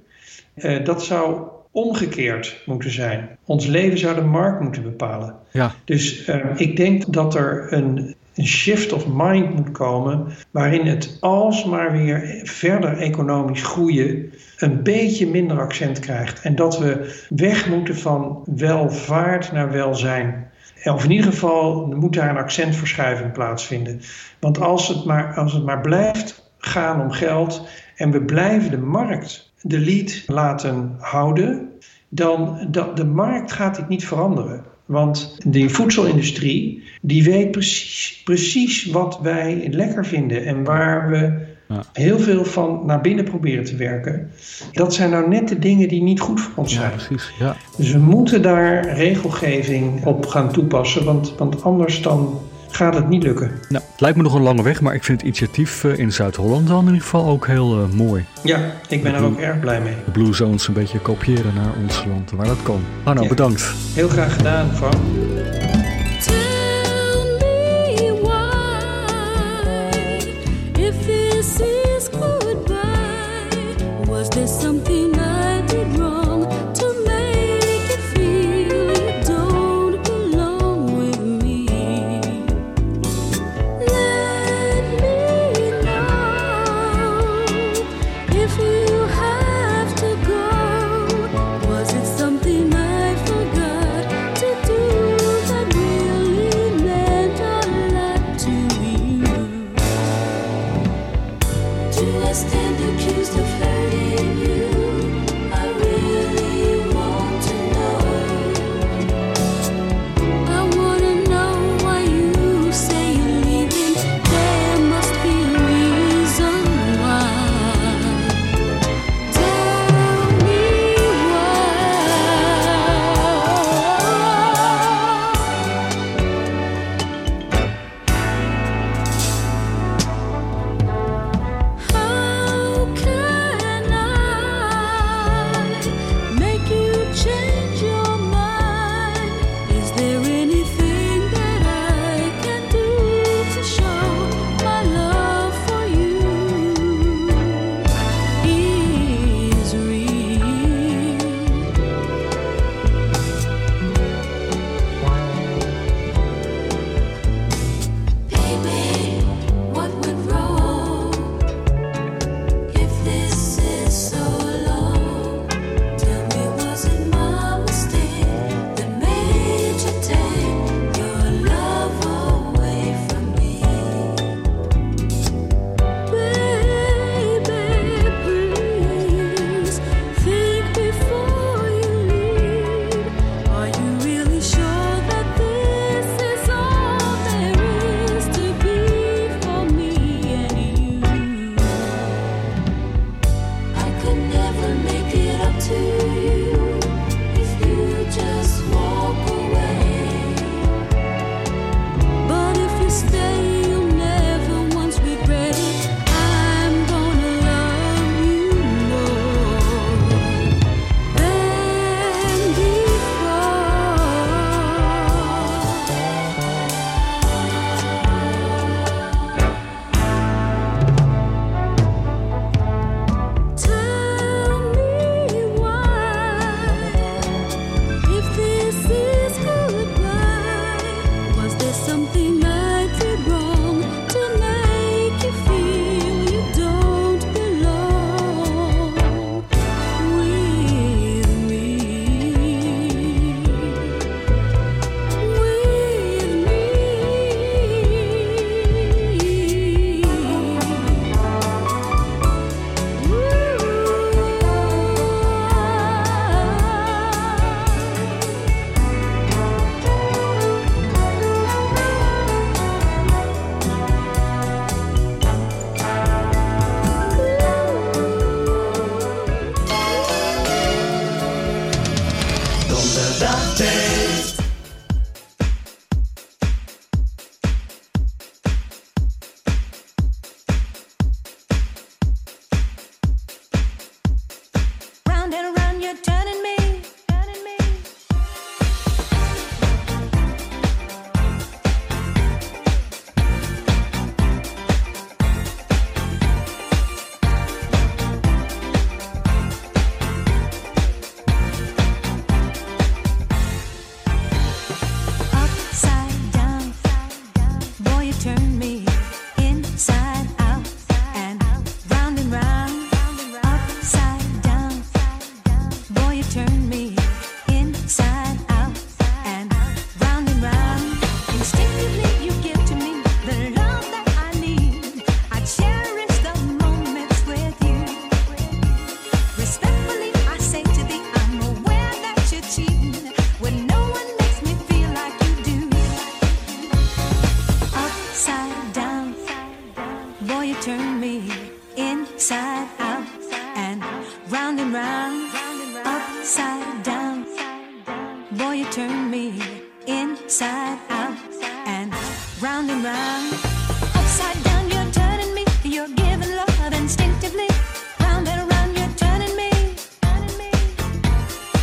Eh, 0.54 0.86
dat 0.86 1.04
zou 1.04 1.42
omgekeerd 1.72 2.62
moeten 2.66 2.92
zijn. 2.92 3.38
Ons 3.46 3.66
leven 3.66 3.98
zou 3.98 4.16
de 4.16 4.22
markt 4.22 4.62
moeten 4.62 4.84
bepalen. 4.84 5.36
Ja, 5.52 5.72
Dus 5.86 6.26
eh, 6.26 6.40
ik 6.56 6.76
denk 6.76 7.14
dat 7.14 7.36
er 7.36 7.74
een, 7.74 8.16
een 8.36 8.48
shift 8.48 8.94
of 8.94 9.08
mind 9.08 9.56
moet 9.56 9.72
komen 9.72 10.26
waarin 10.52 10.86
het 10.86 11.18
alsmaar 11.20 11.92
weer 11.92 12.42
verder 12.44 12.98
economisch 12.98 13.64
groeien 13.64 14.34
een 14.58 14.84
beetje 14.84 15.28
minder 15.28 15.60
accent 15.60 16.00
krijgt. 16.00 16.42
En 16.42 16.56
dat 16.56 16.80
we 16.80 17.20
weg 17.30 17.70
moeten 17.70 17.96
van 17.96 18.44
welvaart 18.56 19.52
naar 19.52 19.72
welzijn. 19.72 20.50
Of 20.84 21.04
in 21.04 21.12
ieder 21.12 21.32
geval 21.32 21.88
moet 21.96 22.14
daar 22.14 22.30
een 22.30 22.38
accentverschuiving 22.38 23.32
plaatsvinden. 23.32 24.02
Want 24.40 24.60
als 24.60 24.88
het 24.88 25.06
maar, 25.06 25.36
als 25.36 25.54
het 25.54 25.66
maar 25.66 25.82
blijft 25.82 26.52
gaan 26.58 27.02
om 27.02 27.12
geld 27.12 27.68
en 27.96 28.12
we 28.12 28.22
blijven 28.22 28.72
de 28.72 28.78
markt 28.78 29.52
de 29.62 29.80
lead 29.80 30.24
laten 30.28 30.96
houden, 31.00 31.70
dan 32.10 32.68
dat 32.72 32.98
de 32.98 33.06
markt 33.06 33.52
gaat 33.52 33.76
dit 33.76 33.88
niet 33.88 34.08
veranderen. 34.08 34.64
Want 34.92 35.38
die 35.48 35.70
voedselindustrie 35.70 36.84
die 37.02 37.24
weet 37.24 37.52
precies, 37.52 38.22
precies 38.24 38.86
wat 38.86 39.20
wij 39.22 39.68
lekker 39.72 40.06
vinden 40.06 40.46
en 40.46 40.64
waar 40.64 41.10
we 41.10 41.50
Ja. 41.68 41.84
heel 41.94 42.20
veel 42.20 42.46
van 42.46 42.82
naar 42.86 43.02
binnen 43.02 43.24
proberen 43.26 43.64
te 43.64 43.76
werken. 43.76 44.32
Dat 44.72 44.94
zijn 44.94 45.10
nou 45.10 45.30
net 45.30 45.48
de 45.48 45.60
dingen 45.60 45.88
die 45.88 46.02
niet 46.02 46.20
goed 46.20 46.42
voor 46.42 46.54
ons 46.56 46.74
ja 46.74 46.80
zijn. 46.80 46.92
precies. 46.92 47.32
Ja. 47.40 47.56
Dus 47.78 47.92
we 47.92 47.98
moeten 48.00 48.42
daar 48.42 48.94
regelgeving 48.94 50.06
op 50.06 50.26
gaan 50.26 50.52
toepassen, 50.52 51.04
want, 51.06 51.36
want 51.38 51.64
anders 51.64 52.02
dan 52.02 52.40
gaat 52.72 52.94
het 52.94 53.10
niet 53.10 53.24
lukken. 53.24 53.52
Nou, 53.70 53.84
het 53.92 54.02
lijkt 54.02 54.18
me 54.18 54.24
nog 54.24 54.34
een 54.34 54.42
lange 54.42 54.64
weg, 54.64 54.82
maar 54.82 54.94
ik 54.94 55.04
vind 55.04 55.18
het 55.18 55.28
initiatief 55.28 55.84
eh, 55.84 55.98
in 55.98 56.12
Zuid-Holland 56.12 56.68
dan 56.68 56.80
in 56.80 56.86
ieder 56.86 57.02
geval 57.02 57.28
ook 57.28 57.48
heel 57.48 57.82
eh, 57.82 57.96
mooi. 57.96 58.26
Ja, 58.44 58.60
ik 58.88 59.04
ben 59.04 59.14
er 59.14 59.24
ook 59.24 59.40
erg 59.40 59.60
blij 59.60 59.82
mee. 59.82 59.96
De 60.06 60.12
Blue 60.12 60.34
Zones 60.34 60.68
een 60.68 60.74
beetje 60.74 61.00
kopiëren 61.00 61.54
naar 61.54 61.74
ons 61.82 62.06
land, 62.06 62.32
waar 62.32 62.48
dat 62.48 62.64
kan. 62.64 62.82
Ja. 63.06 63.28
bedankt. 63.28 63.74
Heel 63.94 64.10
graag 64.10 64.36
gedaan, 64.36 64.70
Frank. 64.76 64.96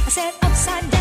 I 0.09 0.11
said, 0.11 0.33
upside 0.41 0.91
down, 0.91 0.98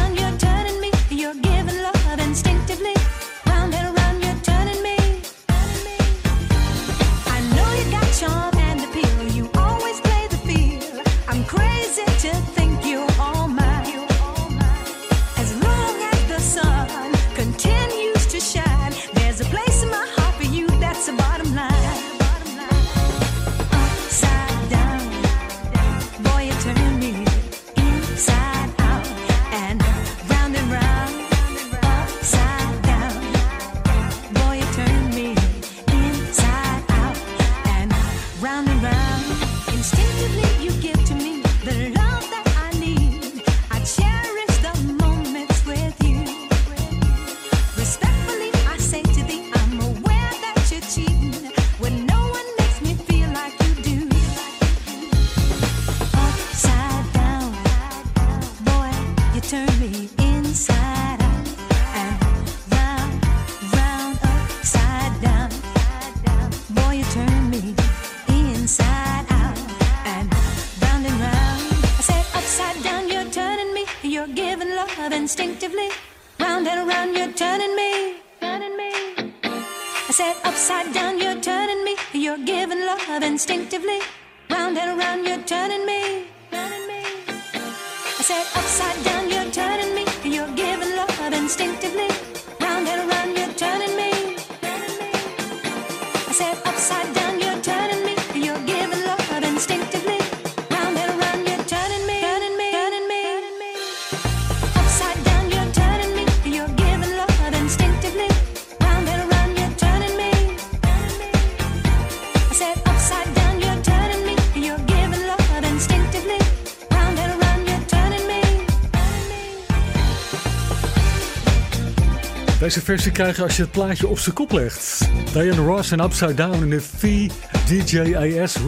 Deze 122.67 122.81
versie 122.81 123.11
krijg 123.11 123.35
je 123.35 123.43
als 123.43 123.55
je 123.55 123.61
het 123.61 123.71
plaatje 123.71 124.07
op 124.07 124.19
zijn 124.19 124.35
kop 124.35 124.51
legt. 124.51 125.09
Diana 125.33 125.61
Ross 125.61 125.91
en 125.91 125.99
Upside 125.99 126.33
Down 126.33 126.63
in 126.63 126.69
de 126.69 126.81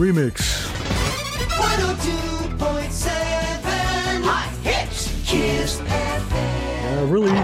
remix. 0.00 0.66
102.7 0.66 0.70
Hot 4.22 4.50
Hits 4.62 5.08
Kiss 5.26 5.78
Uh, 5.84 7.10
really? 7.10 7.42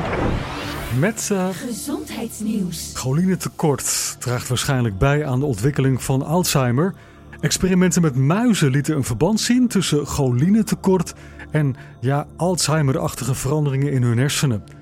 Met 0.98 1.28
uh, 1.32 1.48
Gezondheidsnieuws. 1.52 2.90
cholinetekort 2.94 4.16
draagt 4.18 4.48
waarschijnlijk 4.48 4.98
bij 4.98 5.26
aan 5.26 5.38
de 5.38 5.46
ontwikkeling 5.46 6.02
van 6.02 6.22
Alzheimer. 6.22 6.94
Experimenten 7.40 8.02
met 8.02 8.14
muizen 8.14 8.70
lieten 8.70 8.96
een 8.96 9.04
verband 9.04 9.40
zien 9.40 9.68
tussen 9.68 10.06
cholinetekort 10.06 11.14
en 11.50 11.76
ja, 12.00 12.26
Alzheimer-achtige 12.36 13.34
veranderingen 13.34 13.92
in 13.92 14.02
hun 14.02 14.18
hersenen. 14.18 14.75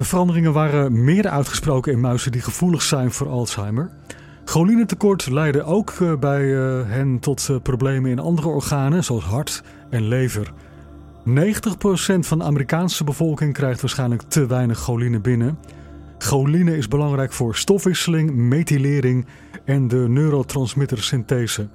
De 0.00 0.06
veranderingen 0.06 0.52
waren 0.52 1.04
meer 1.04 1.28
uitgesproken 1.28 1.92
in 1.92 2.00
muizen 2.00 2.32
die 2.32 2.40
gevoelig 2.40 2.82
zijn 2.82 3.10
voor 3.10 3.28
Alzheimer. 3.28 3.90
Cholinetekort 4.44 5.30
leidde 5.30 5.62
ook 5.62 5.90
eh, 5.90 6.16
bij 6.16 6.56
eh, 6.56 6.88
hen 6.88 7.18
tot 7.18 7.48
eh, 7.48 7.56
problemen 7.62 8.10
in 8.10 8.18
andere 8.18 8.48
organen, 8.48 9.04
zoals 9.04 9.24
hart 9.24 9.62
en 9.90 10.08
lever. 10.08 10.52
90% 11.28 11.32
van 12.18 12.38
de 12.38 12.44
Amerikaanse 12.44 13.04
bevolking 13.04 13.52
krijgt 13.52 13.80
waarschijnlijk 13.80 14.22
te 14.22 14.46
weinig 14.46 14.78
choline 14.78 15.20
binnen. 15.20 15.58
Choline 16.18 16.76
is 16.76 16.88
belangrijk 16.88 17.32
voor 17.32 17.56
stofwisseling, 17.56 18.34
methylering 18.34 19.26
en 19.64 19.88
de 19.88 20.08
neurotransmittersynthese. 20.08 21.68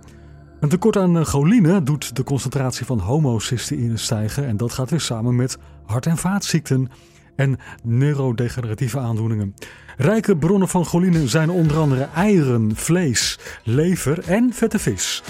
Een 0.59 0.69
tekort 0.69 0.97
aan 0.97 1.25
choline 1.25 1.83
doet 1.83 2.15
de 2.15 2.23
concentratie 2.23 2.85
van 2.85 2.99
homocysteïne 2.99 3.97
stijgen 3.97 4.47
en 4.47 4.57
dat 4.57 4.71
gaat 4.71 4.89
weer 4.89 5.01
samen 5.01 5.35
met 5.35 5.57
hart- 5.85 6.05
en 6.05 6.17
vaatziekten 6.17 6.89
en 7.35 7.57
neurodegeneratieve 7.83 8.99
aandoeningen. 8.99 9.55
Rijke 9.97 10.37
bronnen 10.37 10.67
van 10.67 10.85
choline 10.85 11.27
zijn 11.27 11.49
onder 11.49 11.77
andere 11.77 12.07
eieren, 12.15 12.75
vlees, 12.75 13.39
lever 13.63 14.23
en 14.27 14.53
vette 14.53 14.79
vis. 14.79 15.23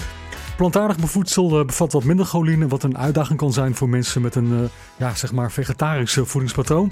Plantaardig 0.58 0.98
bevoedsel 0.98 1.60
eh, 1.60 1.66
bevat 1.66 1.92
wat 1.92 2.04
minder 2.04 2.26
choline, 2.26 2.68
wat 2.68 2.84
een 2.84 2.98
uitdaging 2.98 3.40
kan 3.40 3.54
zijn 3.54 3.76
voor 3.76 3.90
mensen 3.90 4.22
met 4.22 4.36
een 4.36 4.54
eh, 4.54 4.70
ja, 4.98 5.16
zeg 5.16 5.32
maar 5.32 5.52
vegetarische 5.52 6.26
voedingspatroon. 6.26 6.92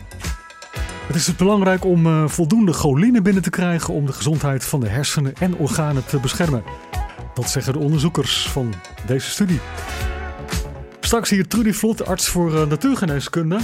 Het 1.08 1.16
is 1.16 1.26
dus 1.26 1.36
belangrijk 1.36 1.86
om 1.86 2.06
eh, 2.06 2.28
voldoende 2.28 2.74
choline 2.74 3.22
binnen 3.22 3.44
te 3.44 3.50
krijgen 3.50 3.94
om 3.94 4.06
de 4.06 4.14
gezondheid 4.14 4.66
van 4.66 4.80
de 4.80 4.88
hersenen 4.88 5.34
en 5.40 5.56
organen 5.56 6.06
te 6.06 6.20
beschermen. 6.20 6.64
Dat 7.34 7.50
zeggen 7.50 7.74
de 7.74 7.80
onderzoekers 7.80 8.50
van 8.50 8.74
deze 9.06 9.30
studie. 9.30 9.60
Straks 11.00 11.30
hier 11.30 11.48
Trudy 11.48 11.72
Vlot, 11.72 12.06
arts 12.06 12.28
voor 12.28 12.68
natuurgeneeskunde. 12.68 13.60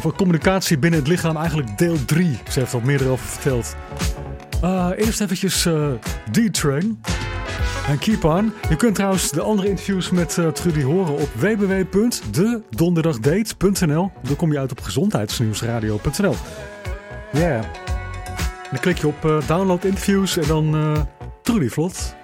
Over 0.00 0.16
communicatie 0.16 0.78
binnen 0.78 1.00
het 1.00 1.08
lichaam, 1.08 1.36
eigenlijk 1.36 1.78
deel 1.78 2.04
3. 2.04 2.38
Ze 2.50 2.58
heeft 2.58 2.74
al 2.74 2.80
meer 2.80 3.08
over 3.08 3.26
verteld. 3.26 3.76
Eh, 4.62 4.90
eerst 4.96 5.20
eventjes 5.20 5.66
eh, 5.66 5.88
D-Train. 6.30 7.00
En 7.88 7.98
keep 7.98 8.24
on. 8.24 8.52
Je 8.68 8.76
kunt 8.76 8.94
trouwens 8.94 9.30
de 9.30 9.40
andere 9.40 9.68
interviews 9.68 10.10
met 10.10 10.38
eh, 10.38 10.48
Trudy 10.48 10.82
horen 10.82 11.14
op 11.14 11.28
www.dedonderdagdate.nl. 11.34 14.10
Dan 14.22 14.36
kom 14.36 14.52
je 14.52 14.58
uit 14.58 14.70
op 14.70 14.80
gezondheidsnieuwsradio.nl. 14.80 16.34
Ja. 17.32 17.40
Yeah. 17.40 17.64
Dan 18.70 18.80
klik 18.80 18.98
je 18.98 19.06
op 19.06 19.42
download 19.46 19.84
interviews 19.84 20.36
en 20.36 20.46
dan 20.46 20.96
Trudy 21.42 21.68
Vlot. 21.68 22.18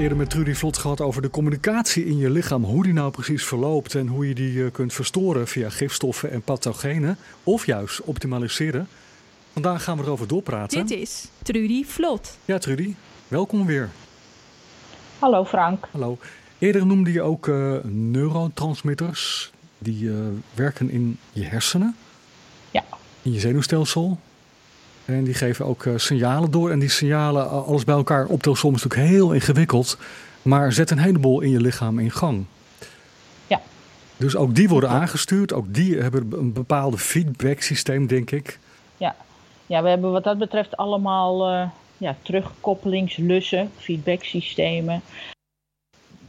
Eerder 0.00 0.18
met 0.18 0.30
Trudy 0.30 0.54
Vlot 0.54 0.78
gehad 0.78 1.00
over 1.00 1.22
de 1.22 1.30
communicatie 1.30 2.06
in 2.06 2.18
je 2.18 2.30
lichaam. 2.30 2.64
Hoe 2.64 2.82
die 2.82 2.92
nou 2.92 3.10
precies 3.10 3.44
verloopt 3.44 3.94
en 3.94 4.06
hoe 4.06 4.28
je 4.28 4.34
die 4.34 4.64
eh, 4.64 4.70
kunt 4.72 4.92
verstoren 4.92 5.48
via 5.48 5.70
gifstoffen 5.70 6.30
en 6.30 6.42
pathogenen. 6.42 7.16
Of 7.44 7.66
juist 7.66 8.00
optimaliseren. 8.00 8.88
Vandaag 9.52 9.84
gaan 9.84 9.96
we 9.96 10.02
erover 10.02 10.28
doorpraten. 10.28 10.86
Dit 10.86 10.98
is 10.98 11.28
Trudy 11.42 11.84
Vlot. 11.84 12.38
Ja, 12.44 12.58
Trudy, 12.58 12.94
welkom 13.28 13.66
weer. 13.66 13.90
Hallo 15.18 15.44
Frank. 15.44 15.88
Hallo. 15.90 16.18
Eerder 16.58 16.86
noemde 16.86 17.12
je 17.12 17.22
ook 17.22 17.48
eh, 17.48 17.76
neurotransmitters. 17.84 19.50
Die 19.78 20.10
eh, 20.10 20.16
werken 20.54 20.90
in 20.90 21.18
je 21.32 21.44
hersenen. 21.44 21.96
Ja. 22.70 22.84
In 23.22 23.32
je 23.32 23.40
zenuwstelsel. 23.40 24.18
En 25.12 25.24
die 25.24 25.34
geven 25.34 25.66
ook 25.66 25.84
eh, 25.84 25.92
signalen 25.96 26.50
door. 26.50 26.70
En 26.70 26.78
die 26.78 26.88
signalen, 26.88 27.50
alles 27.50 27.84
bij 27.84 27.94
elkaar 27.94 28.26
optelsom 28.26 28.74
is 28.74 28.82
natuurlijk 28.82 29.10
heel 29.10 29.32
ingewikkeld. 29.32 29.98
Maar 30.42 30.72
zet 30.72 30.90
een 30.90 30.98
heleboel 30.98 31.40
in 31.40 31.50
je 31.50 31.60
lichaam 31.60 31.98
in 31.98 32.10
gang. 32.10 32.44
Ja. 33.46 33.60
Dus 34.16 34.36
ook 34.36 34.54
die 34.54 34.68
worden 34.68 34.90
aangestuurd. 34.90 35.52
Ook 35.52 35.74
die 35.74 35.96
hebben 35.98 36.32
een 36.32 36.52
bepaalde 36.52 36.98
feedback 36.98 37.60
systeem, 37.60 38.06
denk 38.06 38.30
ik. 38.30 38.58
Ja. 38.96 39.16
ja, 39.66 39.82
we 39.82 39.88
hebben 39.88 40.12
wat 40.12 40.24
dat 40.24 40.38
betreft 40.38 40.76
allemaal 40.76 41.50
eh, 41.50 41.68
ja, 41.98 42.16
terugkoppelingslussen, 42.22 43.70
feedbacksystemen. 43.76 45.02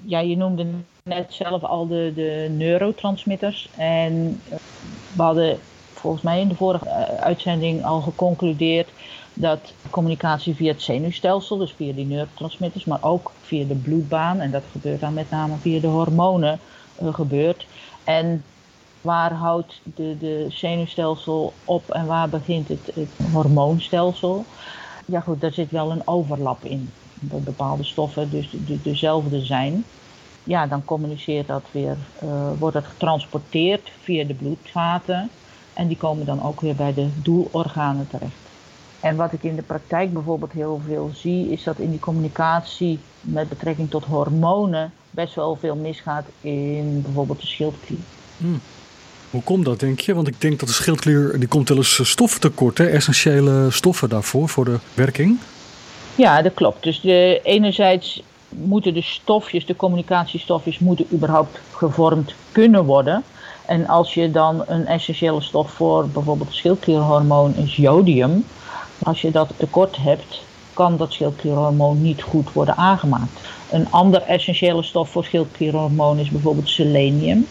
Ja, 0.01 0.19
je 0.19 0.37
noemde 0.37 0.65
net 1.03 1.33
zelf 1.33 1.63
al 1.63 1.87
de, 1.87 2.11
de 2.15 2.47
neurotransmitters. 2.49 3.69
En 3.77 4.41
eh, 4.49 4.57
we 5.15 5.21
hadden 5.21 5.59
volgens 6.01 6.23
mij 6.23 6.39
in 6.41 6.47
de 6.47 6.55
vorige 6.55 6.85
eh, 6.89 7.15
uitzending 7.23 7.83
al 7.85 8.01
geconcludeerd 8.01 8.93
dat 9.33 9.77
communicatie 9.89 10.55
via 10.55 10.71
het 10.71 10.81
zenuwstelsel, 10.81 11.57
dus 11.57 11.73
via 11.73 11.93
die 11.93 12.05
neurotransmitters, 12.05 12.85
maar 12.85 13.03
ook 13.03 13.35
via 13.41 13.65
de 13.67 13.75
bloedbaan, 13.75 14.39
en 14.39 14.51
dat 14.51 14.67
gebeurt 14.67 14.99
dan 14.99 15.13
met 15.13 15.29
name 15.29 15.59
via 15.59 15.79
de 15.79 15.87
hormonen, 15.87 16.61
eh, 16.95 17.13
gebeurt. 17.13 17.67
En 18.03 18.45
waar 19.01 19.33
houdt 19.33 19.81
de, 19.83 20.17
de 20.17 20.45
zenuwstelsel 20.49 21.61
op 21.63 21.91
en 21.91 22.05
waar 22.05 22.29
begint 22.29 22.67
het, 22.67 22.91
het 22.93 23.17
hormoonstelsel? 23.21 24.45
Ja 25.05 25.19
goed, 25.19 25.41
daar 25.41 25.53
zit 25.53 25.71
wel 25.71 25.91
een 25.91 26.07
overlap 26.07 26.65
in. 26.65 26.95
Dat 27.13 27.43
bepaalde 27.43 27.83
stoffen 27.83 28.29
dus 28.29 28.49
de, 28.49 28.63
de- 28.63 28.81
dezelfde 28.81 29.39
zijn. 29.41 29.89
Ja, 30.43 30.67
dan 30.67 30.83
communiceert 30.83 31.47
dat 31.47 31.71
weer, 31.71 32.11
eh, 32.19 32.51
wordt 32.59 32.75
het 32.75 32.85
getransporteerd 32.87 33.89
via 33.89 34.23
de 34.25 34.35
bloedvaten. 34.35 35.31
En 35.73 35.87
die 35.87 35.97
komen 35.97 36.25
dan 36.25 36.43
ook 36.43 36.61
weer 36.61 36.75
bij 36.75 36.93
de 36.93 37.07
doelorganen 37.21 38.07
terecht. 38.07 38.33
En 38.99 39.15
wat 39.15 39.33
ik 39.33 39.43
in 39.43 39.55
de 39.55 39.61
praktijk 39.61 40.13
bijvoorbeeld 40.13 40.51
heel 40.51 40.81
veel 40.87 41.11
zie, 41.13 41.51
is 41.51 41.63
dat 41.63 41.77
in 41.77 41.89
die 41.89 41.99
communicatie 41.99 42.99
met 43.21 43.49
betrekking 43.49 43.89
tot 43.89 44.05
hormonen 44.05 44.93
best 45.09 45.35
wel 45.35 45.55
veel 45.55 45.75
misgaat 45.75 46.25
in 46.41 47.01
bijvoorbeeld 47.01 47.41
de 47.41 47.47
schildklier. 47.47 47.99
Hoe 49.29 49.43
komt 49.43 49.65
dat, 49.65 49.79
denk 49.79 49.99
je? 49.99 50.13
Want 50.13 50.27
ik 50.27 50.41
denk 50.41 50.59
dat 50.59 50.67
de 50.67 50.73
schildklier, 50.73 51.39
die 51.39 51.47
komt 51.47 51.69
wel 51.69 51.77
eens 51.77 51.99
eh, 51.99 52.05
stoffen 52.05 52.39
tekort, 52.39 52.77
hè? 52.77 52.85
essentiële 52.85 53.67
stoffen 53.69 54.09
daarvoor, 54.09 54.49
voor 54.49 54.65
de 54.65 54.79
werking. 54.93 55.39
Ja, 56.15 56.41
dat 56.41 56.53
klopt. 56.53 56.83
Dus 56.83 57.01
de, 57.01 57.39
enerzijds 57.43 58.23
moeten 58.49 58.93
de 58.93 59.01
stofjes, 59.01 59.65
de 59.65 59.75
communicatiestofjes, 59.75 60.79
moeten 60.79 61.05
überhaupt 61.13 61.59
gevormd 61.71 62.33
kunnen 62.51 62.85
worden. 62.85 63.23
En 63.65 63.87
als 63.87 64.13
je 64.13 64.31
dan 64.31 64.63
een 64.67 64.85
essentiële 64.87 65.41
stof 65.41 65.71
voor 65.71 66.07
bijvoorbeeld 66.07 66.53
schildklierhormoon 66.53 67.55
is 67.55 67.75
jodium. 67.75 68.45
Als 69.03 69.21
je 69.21 69.31
dat 69.31 69.49
tekort 69.57 69.97
hebt, 69.97 70.41
kan 70.73 70.97
dat 70.97 71.13
schildklierhormoon 71.13 72.01
niet 72.01 72.21
goed 72.21 72.53
worden 72.53 72.77
aangemaakt. 72.77 73.39
Een 73.69 73.91
ander 73.91 74.21
essentiële 74.21 74.83
stof 74.83 75.09
voor 75.09 75.23
schildklierhormoon 75.23 76.17
is 76.19 76.29
bijvoorbeeld 76.29 76.69
selenium. 76.69 77.47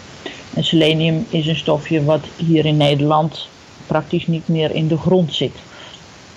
En 0.54 0.64
selenium 0.64 1.26
is 1.28 1.46
een 1.46 1.56
stofje 1.56 2.04
wat 2.04 2.24
hier 2.36 2.66
in 2.66 2.76
Nederland 2.76 3.48
praktisch 3.86 4.26
niet 4.26 4.48
meer 4.48 4.74
in 4.74 4.88
de 4.88 4.98
grond 4.98 5.34
zit. 5.34 5.54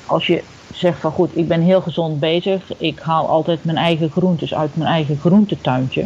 Als 0.05 0.28
je 0.28 0.43
zegt 0.74 0.99
van 0.99 1.11
goed, 1.11 1.38
ik 1.38 1.47
ben 1.47 1.61
heel 1.61 1.82
gezond 1.82 2.19
bezig, 2.19 2.61
ik 2.78 2.99
haal 2.99 3.28
altijd 3.28 3.63
mijn 3.63 3.78
eigen 3.78 4.09
groentes 4.09 4.53
uit 4.53 4.76
mijn 4.76 4.89
eigen 4.89 5.17
groentetuintje. 5.17 6.05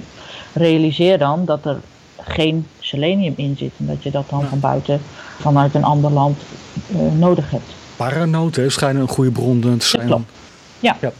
Realiseer 0.53 1.17
dan 1.17 1.45
dat 1.45 1.65
er 1.65 1.79
geen 2.27 2.67
selenium 2.79 3.33
in 3.37 3.57
zit 3.57 3.71
en 3.77 3.85
dat 3.85 4.03
je 4.03 4.11
dat 4.11 4.29
dan 4.29 4.45
van 4.45 4.59
buiten 4.59 5.01
vanuit 5.39 5.73
een 5.75 5.83
ander 5.83 6.11
land 6.11 6.41
eh, 6.91 7.11
nodig 7.17 7.51
hebt. 7.51 7.75
Paranoten 7.95 8.71
schijnen 8.71 9.01
een 9.01 9.07
goede 9.07 9.31
bron 9.31 9.59
te 9.59 9.85
zijn. 9.85 10.25
Ja. 10.79 10.97
ja. 11.01 11.11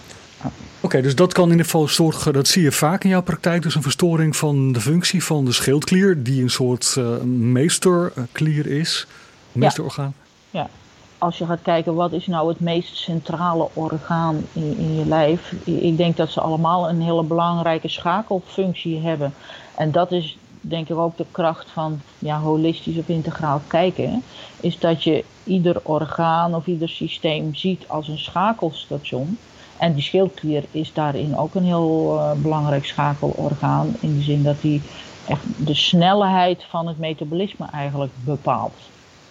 Oké, 0.79 1.01
dus 1.01 1.15
dat 1.15 1.33
kan 1.33 1.43
in 1.43 1.51
ieder 1.51 1.65
geval 1.65 1.87
zorgen, 1.87 2.33
dat 2.33 2.47
zie 2.47 2.63
je 2.63 2.71
vaak 2.71 3.03
in 3.03 3.09
jouw 3.09 3.21
praktijk, 3.21 3.61
dus 3.61 3.75
een 3.75 3.81
verstoring 3.81 4.35
van 4.35 4.71
de 4.71 4.81
functie 4.81 5.23
van 5.23 5.45
de 5.45 5.51
schildklier, 5.51 6.23
die 6.23 6.41
een 6.41 6.49
soort 6.49 6.95
eh, 6.97 7.17
meesterklier 7.25 8.67
is, 8.67 9.07
meesterorgaan. 9.51 10.13
Ja, 10.49 10.69
als 11.17 11.37
je 11.37 11.45
gaat 11.45 11.61
kijken 11.61 11.95
wat 11.95 12.11
is 12.11 12.27
nou 12.27 12.49
het 12.49 12.59
meest 12.59 12.97
centrale 12.97 13.67
orgaan 13.73 14.45
in, 14.53 14.77
in 14.77 14.95
je 14.95 15.05
lijf. 15.05 15.53
Ik 15.63 15.97
denk 15.97 16.17
dat 16.17 16.29
ze 16.29 16.41
allemaal 16.41 16.89
een 16.89 17.01
hele 17.01 17.23
belangrijke 17.23 17.87
schakelfunctie 17.87 18.99
hebben. 18.99 19.33
En 19.75 19.91
dat 19.91 20.11
is 20.11 20.37
denk 20.61 20.89
ik 20.89 20.97
ook 20.97 21.17
de 21.17 21.25
kracht 21.31 21.69
van 21.69 22.01
ja, 22.19 22.39
holistisch 22.39 22.97
of 22.97 23.07
integraal 23.07 23.61
kijken. 23.67 24.23
Is 24.59 24.79
dat 24.79 25.03
je 25.03 25.23
ieder 25.43 25.79
orgaan 25.83 26.55
of 26.55 26.67
ieder 26.67 26.89
systeem 26.89 27.55
ziet 27.55 27.83
als 27.87 28.07
een 28.07 28.17
schakelstation. 28.17 29.37
En 29.77 29.93
die 29.93 30.03
schildklier 30.03 30.63
is 30.71 30.93
daarin 30.93 31.37
ook 31.37 31.55
een 31.55 31.63
heel 31.63 32.17
eh, 32.19 32.31
belangrijk 32.41 32.85
schakelorgaan. 32.85 33.95
In 33.99 34.17
de 34.17 34.23
zin 34.23 34.43
dat 34.43 34.61
die 34.61 34.81
echt 35.27 35.41
de 35.57 35.75
snelheid 35.75 36.63
van 36.69 36.87
het 36.87 36.97
metabolisme 36.97 37.65
eigenlijk 37.71 38.11
bepaalt. 38.23 38.75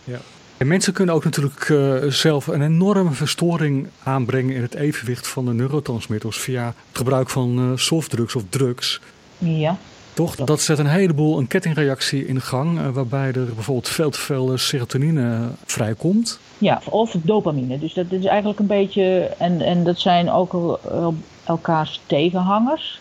Ja. 0.05 0.19
En 0.57 0.67
mensen 0.67 0.93
kunnen 0.93 1.15
ook 1.15 1.25
natuurlijk 1.25 1.69
eh, 1.69 2.11
zelf 2.11 2.47
een 2.47 2.63
enorme 2.63 3.11
verstoring 3.11 3.89
aanbrengen 4.03 4.55
in 4.55 4.63
het 4.63 4.75
evenwicht 4.75 5.27
van 5.27 5.45
de 5.45 5.53
neurotransmitters 5.53 6.39
via 6.39 6.67
het 6.67 6.97
gebruik 6.99 7.31
van 7.31 7.59
eh, 7.59 7.79
softdrugs 7.79 8.35
of 8.35 8.43
drugs. 8.49 9.01
Ja. 9.39 9.79
Toch? 10.17 10.35
Dat 10.37 10.61
zet 10.61 10.79
een 10.79 10.87
heleboel 10.87 11.39
een 11.39 11.47
kettingreactie 11.47 12.27
in 12.27 12.41
gang, 12.41 12.79
eh, 12.79 12.89
waarbij 12.89 13.27
er 13.27 13.45
bijvoorbeeld 13.55 13.89
veel 13.89 14.11
te 14.11 14.19
veel 14.21 14.53
eh, 14.53 14.59
serotonine 14.59 15.49
vrijkomt. 15.65 16.39
Ja, 16.59 16.81
of 16.91 17.15
dopamine. 17.23 17.79
Dus 17.79 17.95
dat 17.95 18.07
is 18.09 18.25
eigenlijk 18.25 18.59
een 18.59 18.67
beetje. 18.67 19.31
En, 19.39 19.61
en 19.61 19.85
dat 19.85 19.99
zijn 19.99 20.31
ook 20.31 20.53
el- 20.53 20.81
el- 20.91 21.15
elkaars 21.45 22.01
tegenhangers. 22.07 23.01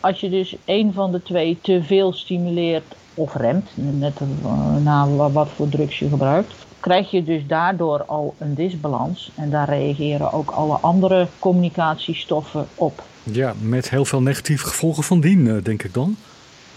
Als 0.00 0.20
je 0.20 0.30
dus 0.30 0.56
een 0.64 0.92
van 0.92 1.12
de 1.12 1.22
twee 1.22 1.58
te 1.62 1.82
veel 1.86 2.12
stimuleert 2.12 2.94
of 3.14 3.34
remt, 3.34 3.70
net 3.74 4.20
eh, 4.20 4.76
na 4.84 5.08
wa- 5.08 5.30
wat 5.30 5.48
voor 5.56 5.68
drugs 5.68 5.98
je 5.98 6.08
gebruikt, 6.08 6.52
krijg 6.80 7.10
je 7.10 7.24
dus 7.24 7.42
daardoor 7.46 8.04
al 8.04 8.34
een 8.38 8.54
disbalans. 8.54 9.30
En 9.34 9.50
daar 9.50 9.68
reageren 9.68 10.32
ook 10.32 10.50
alle 10.50 10.76
andere 10.76 11.26
communicatiestoffen 11.38 12.66
op. 12.74 13.02
Ja, 13.22 13.54
met 13.60 13.90
heel 13.90 14.04
veel 14.04 14.22
negatieve 14.22 14.66
gevolgen 14.66 15.02
van 15.02 15.20
dien, 15.20 15.48
eh, 15.48 15.54
denk 15.62 15.82
ik 15.82 15.94
dan. 15.94 16.16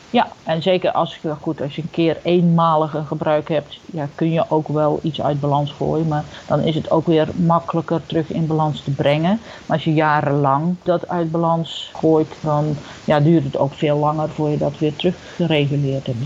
Ja, 0.10 0.32
en 0.44 0.62
zeker 0.62 0.92
als 0.92 1.20
je, 1.22 1.34
goed, 1.42 1.62
als 1.62 1.76
je 1.76 1.82
een 1.82 1.90
keer 1.92 2.18
eenmalig 2.24 2.94
een 2.94 3.06
gebruik 3.06 3.50
hebt, 3.50 3.80
ja, 3.86 4.08
kun 4.16 4.32
je 4.32 4.46
ook 4.50 4.68
wel 4.68 5.00
iets 5.04 5.22
uit 5.22 5.40
balans 5.40 5.72
gooien. 5.72 6.08
Maar 6.08 6.24
dan 6.48 6.60
is 6.60 6.76
het 6.76 6.92
ook 6.92 7.08
weer 7.08 7.28
makkelijker 7.36 8.02
terug 8.06 8.32
in 8.32 8.48
balans 8.48 8.84
te 8.84 8.92
brengen. 8.92 9.40
Maar 9.66 9.78
als 9.78 9.84
je 9.84 9.94
jarenlang 9.94 10.76
dat 10.84 11.08
uit 11.08 11.32
balans 11.32 11.92
gooit, 11.94 12.28
dan 12.42 12.78
ja, 13.04 13.20
duurt 13.20 13.44
het 13.44 13.58
ook 13.58 13.74
veel 13.74 13.98
langer 13.98 14.30
voor 14.30 14.50
je 14.50 14.58
dat 14.58 14.78
weer 14.78 14.96
terug 14.96 15.16
gereguleerd 15.36 16.06
hebt. 16.06 16.18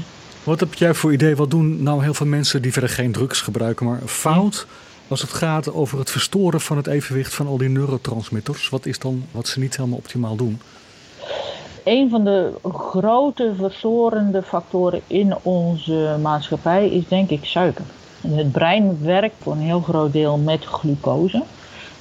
Wat 0.44 0.60
heb 0.60 0.74
jij 0.74 0.94
voor 0.94 1.14
idee? 1.14 1.36
Wat 1.36 1.52
doen 1.52 1.84
nou 1.84 2.04
heel 2.04 2.14
veel 2.14 2.26
mensen 2.26 2.62
die 2.62 2.72
verder 2.72 2.90
geen 2.90 3.12
drugs 3.12 3.42
gebruiken, 3.42 3.86
maar 3.86 4.00
fout 4.06 4.68
als 5.08 5.22
het 5.22 5.34
gaat 5.34 5.74
over 5.74 6.00
het 6.00 6.12
verstoren 6.12 6.62
van 6.62 6.78
het 6.78 6.88
evenwicht 6.88 7.34
van 7.34 7.48
al 7.48 7.58
die 7.58 7.70
neurotransmitters? 7.70 8.70
Wat 8.70 8.86
is 8.86 9.00
dan 9.00 9.26
wat 9.32 9.48
ze 9.48 9.60
niet 9.60 9.78
helemaal 9.78 9.98
optimaal 9.98 10.36
doen? 10.36 10.60
Een 11.84 12.10
van 12.10 12.24
de 12.24 12.54
grote 12.64 13.54
verstorende 13.56 14.44
factoren 14.44 15.02
in 15.08 15.36
onze 15.42 16.18
maatschappij 16.22 16.90
is 16.90 17.08
denk 17.08 17.30
ik 17.30 17.46
suiker. 17.46 17.86
Het 18.28 18.52
brein 18.52 19.04
werkt 19.04 19.36
voor 19.40 19.54
een 19.54 19.60
heel 19.60 19.82
groot 19.82 20.14
deel 20.14 20.38
met 20.38 20.66
glucose. 20.66 21.44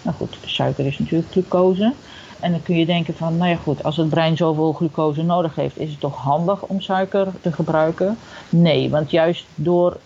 Nou 0.02 0.16
goed, 0.16 0.36
suiker 0.44 0.86
is 0.86 0.98
natuurlijk 0.98 1.30
glucose. 1.30 1.92
En 2.40 2.50
dan 2.50 2.62
kun 2.62 2.76
je 2.76 2.86
denken 2.86 3.14
van, 3.14 3.36
nou 3.36 3.50
ja 3.50 3.56
goed, 3.56 3.84
als 3.84 3.96
het 3.96 4.08
brein 4.08 4.36
zoveel 4.36 4.72
glucose 4.72 5.22
nodig 5.22 5.54
heeft, 5.54 5.78
is 5.78 5.90
het 5.90 6.00
toch 6.00 6.16
handig 6.16 6.62
om 6.62 6.80
suiker 6.80 7.26
te 7.40 7.52
gebruiken? 7.52 8.18
Nee, 8.48 8.90
want 8.90 9.10
juist 9.10 9.44
door 9.54 9.96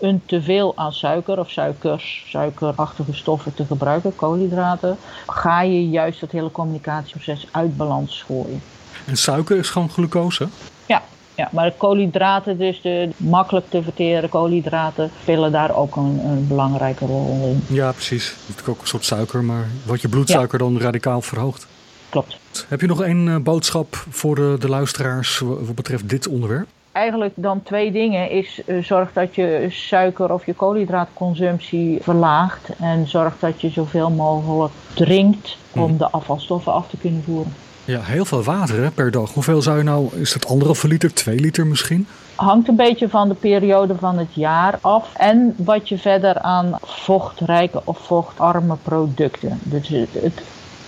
een 0.00 0.22
teveel 0.26 0.72
aan 0.76 0.92
suiker 0.92 1.38
of 1.38 1.50
suikers, 1.50 2.24
suikerachtige 2.28 3.14
stoffen 3.14 3.54
te 3.54 3.64
gebruiken, 3.64 4.16
koolhydraten, 4.16 4.96
ga 5.26 5.62
je 5.62 5.88
juist 5.88 6.20
dat 6.20 6.30
hele 6.30 6.50
communicatieproces 6.50 7.46
uit 7.50 7.76
balans 7.76 8.22
gooien. 8.26 8.62
En 9.04 9.16
suiker 9.16 9.56
is 9.56 9.70
gewoon 9.70 9.90
glucose? 9.90 10.48
Ja, 10.86 11.02
ja 11.34 11.48
maar 11.52 11.72
koolhydraten, 11.72 12.58
dus 12.58 12.80
de 12.80 13.08
makkelijk 13.16 13.70
te 13.70 13.82
verteren 13.82 14.28
koolhydraten, 14.28 15.10
spelen 15.20 15.52
daar 15.52 15.74
ook 15.76 15.96
een, 15.96 16.20
een 16.24 16.46
belangrijke 16.46 17.06
rol 17.06 17.48
in. 17.68 17.74
Ja, 17.74 17.92
precies. 17.92 18.24
Het 18.28 18.34
is 18.38 18.46
natuurlijk 18.48 18.68
ook 18.68 18.80
een 18.80 18.86
soort 18.88 19.04
suiker, 19.04 19.44
maar 19.44 19.66
wordt 19.86 20.02
je 20.02 20.08
bloedsuiker 20.08 20.58
dan 20.58 20.80
radicaal 20.80 21.20
verhoogd? 21.22 21.66
Klopt. 22.08 22.36
Heb 22.68 22.80
je 22.80 22.86
nog 22.86 23.02
één 23.02 23.28
eh, 23.28 23.36
boodschap 23.36 24.04
voor 24.10 24.34
de, 24.34 24.56
de 24.58 24.68
luisteraars 24.68 25.38
wa- 25.38 25.54
wat 25.54 25.74
betreft 25.74 26.08
dit 26.08 26.28
onderwerp? 26.28 26.68
Eigenlijk 26.98 27.32
dan 27.36 27.62
twee 27.62 27.92
dingen 27.92 28.30
is 28.30 28.60
eh, 28.66 28.82
zorg 28.82 29.12
dat 29.12 29.34
je 29.34 29.66
suiker 29.70 30.32
of 30.32 30.46
je 30.46 30.54
koolhydraatconsumptie 30.54 31.98
verlaagt 32.02 32.68
en 32.80 33.08
zorg 33.08 33.34
dat 33.38 33.60
je 33.60 33.68
zoveel 33.68 34.10
mogelijk 34.10 34.72
drinkt 34.94 35.56
om 35.74 35.98
de 35.98 36.10
afvalstoffen 36.10 36.72
af 36.72 36.88
te 36.88 36.96
kunnen 36.96 37.22
voeren. 37.22 37.54
Ja, 37.84 38.00
heel 38.00 38.24
veel 38.24 38.42
water 38.42 38.82
hè, 38.82 38.90
per 38.90 39.10
dag. 39.10 39.34
Hoeveel 39.34 39.62
zou 39.62 39.78
je 39.78 39.84
nou, 39.84 40.20
is 40.20 40.32
dat 40.32 40.46
anderhalve 40.46 40.88
liter, 40.88 41.14
twee 41.14 41.40
liter 41.40 41.66
misschien? 41.66 42.06
Hangt 42.34 42.68
een 42.68 42.76
beetje 42.76 43.08
van 43.08 43.28
de 43.28 43.34
periode 43.34 43.94
van 43.98 44.18
het 44.18 44.34
jaar 44.34 44.78
af 44.80 45.14
en 45.14 45.54
wat 45.56 45.88
je 45.88 45.98
verder 45.98 46.38
aan 46.38 46.78
vochtrijke 46.82 47.80
of 47.84 47.98
vochtarme 47.98 48.76
producten. 48.82 49.58
Dus 49.62 49.88
het, 49.88 50.12
het 50.12 50.42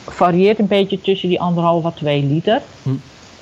varieert 0.06 0.58
een 0.58 0.66
beetje 0.66 1.00
tussen 1.00 1.28
die 1.28 1.40
anderhalf 1.40 1.84
à 1.84 1.90
twee 1.90 2.24
liter. 2.24 2.61
Hm. 2.82 2.90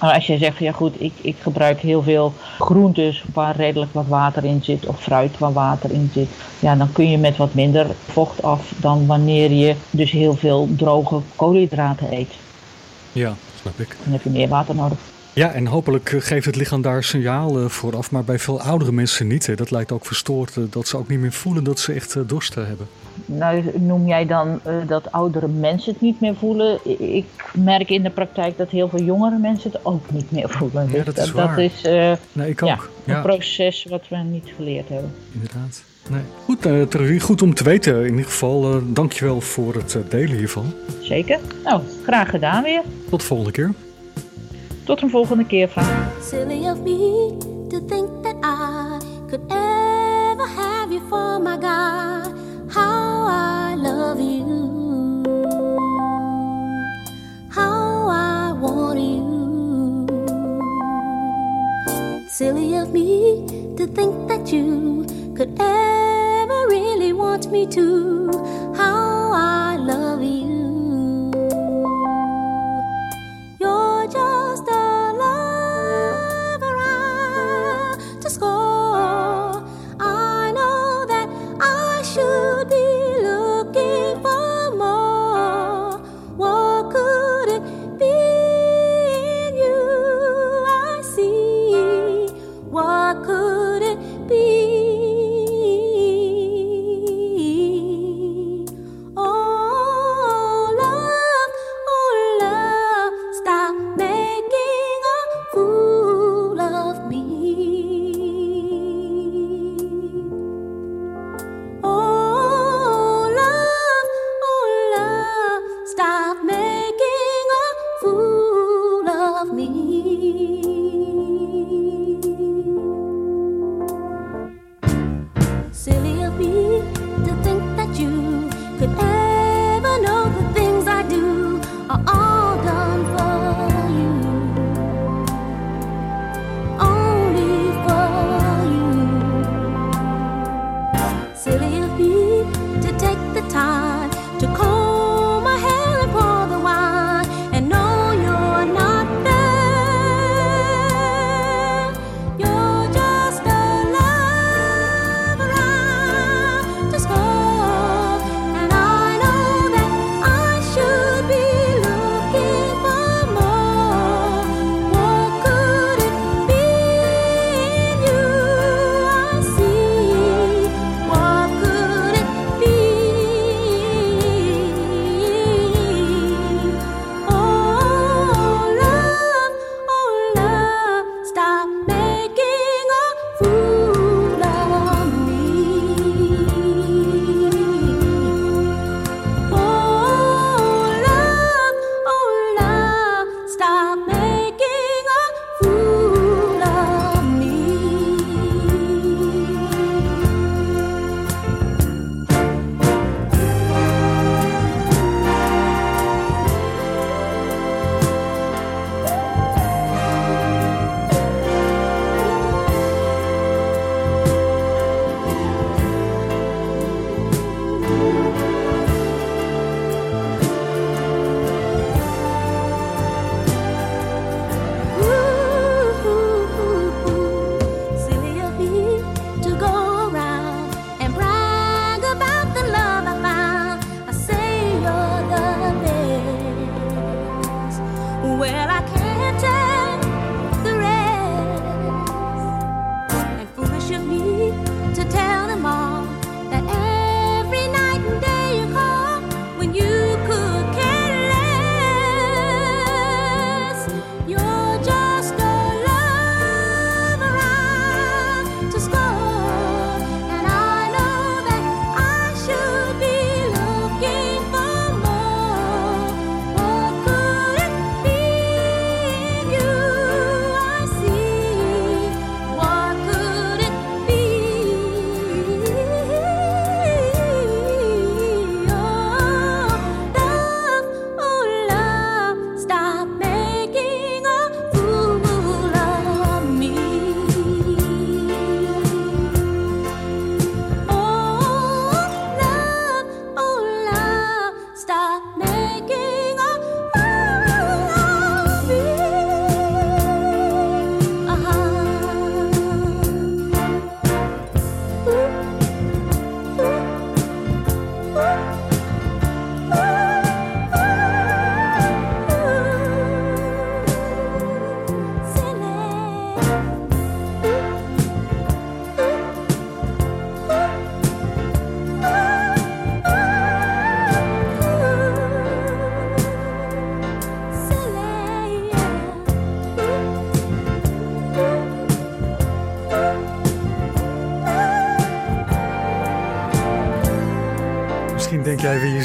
Maar 0.01 0.15
als 0.15 0.27
jij 0.27 0.39
zegt, 0.39 0.59
ja 0.59 0.73
goed, 0.73 1.01
ik, 1.01 1.13
ik 1.21 1.37
gebruik 1.39 1.81
heel 1.81 2.03
veel 2.03 2.33
groentes 2.59 3.25
waar 3.33 3.57
redelijk 3.57 3.93
wat 3.93 4.07
water 4.07 4.45
in 4.45 4.65
zit, 4.65 4.87
of 4.87 5.03
fruit 5.03 5.39
waar 5.39 5.53
water 5.53 5.91
in 5.91 6.11
zit, 6.13 6.29
ja, 6.59 6.77
dan 6.77 6.93
kun 6.93 7.11
je 7.11 7.19
met 7.19 7.37
wat 7.37 7.55
minder 7.55 7.87
vocht 8.07 8.43
af 8.43 8.73
dan 8.77 9.07
wanneer 9.07 9.51
je 9.51 9.75
dus 9.91 10.11
heel 10.11 10.37
veel 10.37 10.69
droge 10.77 11.21
koolhydraten 11.37 12.13
eet. 12.13 12.33
Ja, 13.13 13.35
snap 13.61 13.81
ik. 13.81 13.97
Dan 14.05 14.13
heb 14.13 14.23
je 14.23 14.31
meer 14.31 14.49
water 14.49 14.75
nodig. 14.75 14.99
Ja, 15.39 15.53
en 15.53 15.67
hopelijk 15.67 16.15
geeft 16.19 16.47
het 16.47 16.57
lichaam 16.57 16.83
daar 16.83 17.05
signaal 17.05 17.59
eh, 17.59 17.69
voor 17.69 17.97
af, 17.97 18.11
maar 18.11 18.25
bij 18.25 18.39
veel 18.39 18.61
oudere 18.61 18.93
mensen 18.93 19.27
niet. 19.27 19.47
Hè. 19.47 19.55
Dat 19.55 19.71
lijkt 19.71 19.93
ook 19.93 20.07
verstoord, 20.07 20.57
eh, 20.57 20.63
dat 20.71 20.89
ze 20.89 20.97
ook 20.97 21.09
niet 21.09 21.19
meer 21.21 21.33
voelen 21.33 21.65
dat 21.65 21.79
ze 21.81 21.93
echt 21.93 22.17
eh, 22.17 22.23
dorst 22.27 22.55
hebben. 22.55 22.87
Nou, 23.27 23.65
noem 23.79 24.07
jij 24.07 24.27
dan 24.27 24.61
dat 24.87 25.13
oudere 25.13 25.49
mensen 25.49 25.93
het 25.93 26.01
niet 26.01 26.21
meer 26.21 26.35
voelen? 26.35 26.79
Ik 27.15 27.25
merk 27.55 27.91
in 27.91 28.03
de 28.03 28.11
praktijk 28.11 28.57
dat 28.57 28.71
heel 28.71 28.89
veel 28.89 29.03
jongere 29.03 29.39
mensen 29.39 29.71
het 29.71 29.81
ook 29.85 30.11
niet 30.11 30.31
meer 30.31 30.49
voelen. 30.49 30.89
Ja, 30.93 31.03
dat 31.05 31.19
is 31.19 31.31
waar. 31.31 31.59
is 31.61 31.83
Nee, 32.33 32.51
ik 32.51 32.65
ja, 32.65 32.73
ook. 32.75 32.91
een 33.05 33.15
Ja. 33.15 33.21
proces 33.23 33.87
wat 33.89 34.09
we 34.09 34.17
niet 34.17 34.53
geleerd 34.57 34.89
hebben. 34.89 35.15
Inderdaad. 35.33 35.83
Nee. 36.11 36.21
Goed, 36.45 36.67
eh 36.67 36.83
Theorie, 36.83 37.21
goed 37.21 37.43
om 37.43 37.55
te 37.55 37.65
weten 37.65 38.01
in 38.05 38.11
ieder 38.11 38.25
geval. 38.25 38.73
eh 38.75 38.83
dankjewel 38.87 39.41
voor 39.41 39.75
het 39.75 39.97
delen 40.09 40.37
hiervan. 40.37 40.73
Zeker. 41.01 41.39
Nou, 41.65 41.83
graag 42.05 42.31
gedaan 42.31 42.63
weer. 42.63 42.83
Tot 43.11 43.21
de 43.21 43.27
volgende 43.27 43.53
keer. 43.53 43.73
Tot 44.89 45.03
een 45.03 45.11
volgende 45.11 45.47
keer. 45.47 45.73
Silly 46.23 46.71
of 46.71 46.81
me 46.83 47.37
to 47.69 47.81
think 47.87 48.09
that 48.23 48.35
I 48.43 48.99
could 49.29 49.41
ever 49.49 50.49
have 50.57 50.93
you 50.93 51.01
for 51.09 51.41
my 51.43 51.59
God. 51.59 52.33
How 52.69 53.27
I 53.29 53.75
love 53.77 54.21
you. 54.21 55.23
How 57.49 58.09
I 58.09 58.53
want 58.61 58.99
you. 58.99 60.07
Silly 62.29 62.81
of 62.81 62.91
me 62.93 63.45
to 63.77 63.87
think 63.93 64.29
that 64.29 64.51
you 64.53 65.05
could 65.35 65.51
ever 65.61 66.67
really 66.69 67.13
want 67.13 67.51
me 67.51 67.67
to. 67.67 68.31
How 68.75 69.33
I 69.35 69.77
love 69.77 70.23
you. 70.23 70.58
just 74.11 74.69
a 74.69 75.13
lover 75.23 76.77
to 78.21 78.31
score. 78.31 79.63
I 80.01 80.53
know 80.53 81.07
that 81.07 81.29
I 81.61 82.03
should 82.03 82.71
be. 82.71 82.88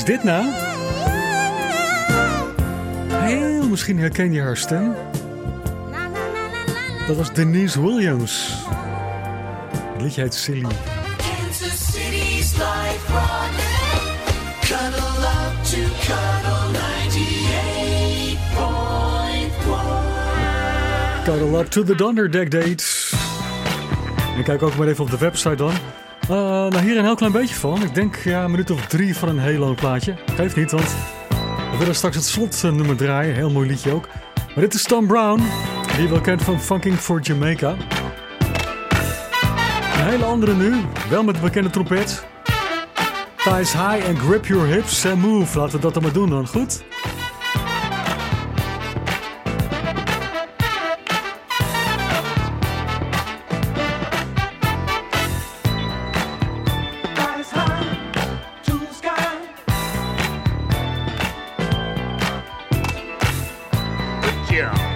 is 0.04 0.10
dit 0.10 0.24
nou? 0.24 0.46
Heel 3.08 3.70
misschien 3.70 4.00
herken 4.00 4.34
je 4.34 4.42
haar 4.42 4.58
stem. 4.58 4.96
Dat 7.08 7.16
was 7.16 7.34
Denise 7.34 7.82
Williams. 7.82 8.64
Het 9.94 10.02
liedje 10.02 10.22
heet 10.22 10.34
Silly. 10.34 10.68
Cuddle 21.26 21.60
up 21.60 21.70
to 21.70 21.84
the 21.84 21.96
Donner 21.96 22.32
Deck 22.32 22.52
Date. 22.52 22.84
En 24.38 24.44
kijk 24.44 24.62
ook 24.62 24.76
maar 24.76 24.88
even 24.88 25.04
op 25.04 25.10
de 25.10 25.18
website 25.18 25.56
dan. 25.56 25.74
Eh, 26.24 26.30
nou, 26.30 26.80
hier 26.80 26.98
een 26.98 27.04
heel 27.04 27.16
klein 27.16 27.32
beetje 27.32 27.56
van. 27.56 27.84
Ik 27.84 27.96
denk 27.96 28.16
ja, 28.16 28.44
een 28.44 28.52
minuut 28.52 28.72
of 28.72 28.86
drie 28.86 29.18
van 29.18 29.30
een 29.30 29.40
heel 29.40 29.60
lang 29.60 29.76
plaatje. 29.76 30.16
Geeft 30.36 30.56
niet, 30.56 30.72
want 30.72 30.96
we 31.72 31.78
willen 31.78 31.96
straks 31.96 32.16
het 32.16 32.26
slotnummer 32.26 32.96
draaien. 32.96 33.36
Heel 33.36 33.50
mooi 33.50 33.68
liedje 33.68 33.92
ook. 33.92 34.08
Maar 34.36 34.64
dit 34.64 34.74
is 34.74 34.84
Tom 34.84 35.08
Brown, 35.08 35.42
die 35.94 36.02
je 36.02 36.10
wel 36.10 36.22
kent 36.22 36.42
van 36.42 36.60
Funking 36.60 36.96
for 36.96 37.20
Jamaica. 37.22 37.76
Een 39.94 40.10
hele 40.10 40.26
andere 40.26 40.54
nu, 40.54 40.74
wel 41.10 41.24
met 41.24 41.36
de 41.36 41.42
bekende 41.42 41.70
trompet. 41.70 42.26
Thighs 43.36 43.74
high 43.74 44.08
and 44.08 44.18
grip 44.18 44.46
your 44.46 44.68
hips 44.68 45.06
and 45.06 45.22
move. 45.22 45.58
Laten 45.58 45.76
we 45.76 45.82
dat 45.82 45.94
dan 45.94 46.04
maar 46.04 46.14
doen 46.14 46.30
dan, 46.30 46.48
goed? 46.48 46.84
Yeah. 64.54 64.93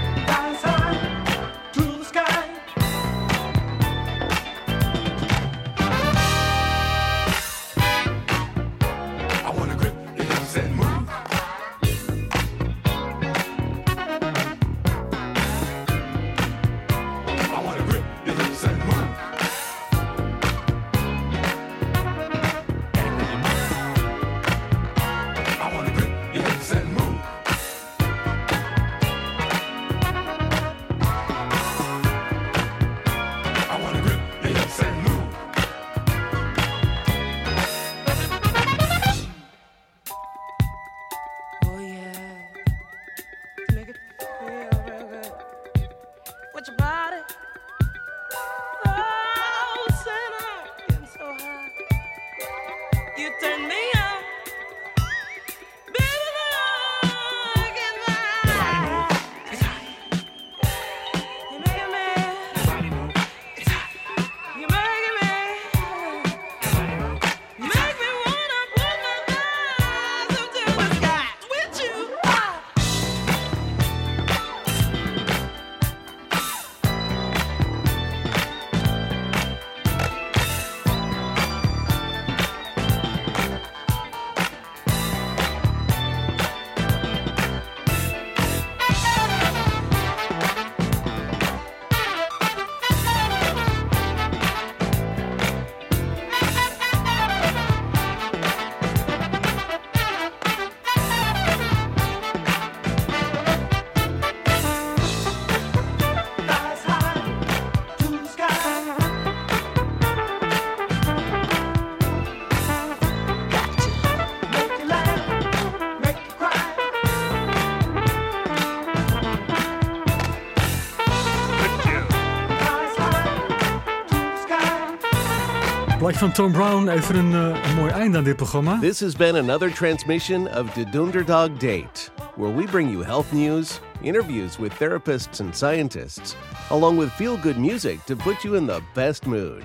Van 126.17 126.31
Tom 126.31 126.51
Brown, 126.51 126.87
even 126.87 127.15
een, 127.15 127.33
eh, 127.33 127.69
een 127.69 127.75
mooi 127.75 127.91
einde 127.91 128.17
aan 128.17 128.23
dit 128.23 128.35
programma. 128.35 128.79
This 128.79 128.99
has 128.99 129.15
been 129.15 129.35
another 129.35 129.73
transmission 129.73 130.47
of 130.47 130.73
the 130.73 130.83
Dunderdog 130.89 131.59
Date, 131.59 132.09
where 132.35 132.55
we 132.55 132.63
bring 132.63 132.89
you 132.89 133.03
health 133.03 133.31
news, 133.31 133.79
interviews 134.01 134.57
with 134.57 134.73
therapists 134.77 135.39
and 135.39 135.55
scientists, 135.55 136.35
along 136.69 136.97
with 136.97 137.11
feel 137.11 137.37
good 137.37 137.57
music 137.57 138.03
to 138.05 138.15
put 138.15 138.43
you 138.43 138.55
in 138.55 138.65
the 138.65 138.81
best 138.93 139.25
mood. 139.27 139.63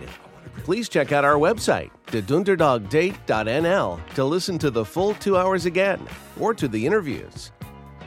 Please 0.64 0.90
check 0.90 1.11
out 1.11 1.24
our 1.24 1.38
website, 1.38 1.90
thedunderdogdate.nl, 2.07 4.00
to 4.14 4.24
listen 4.24 4.59
to 4.59 4.70
the 4.70 4.84
full 4.84 5.14
two 5.14 5.38
hours 5.38 5.64
again 5.64 6.00
or 6.38 6.55
to 6.55 6.68
the 6.68 6.86
interviews. 6.86 7.50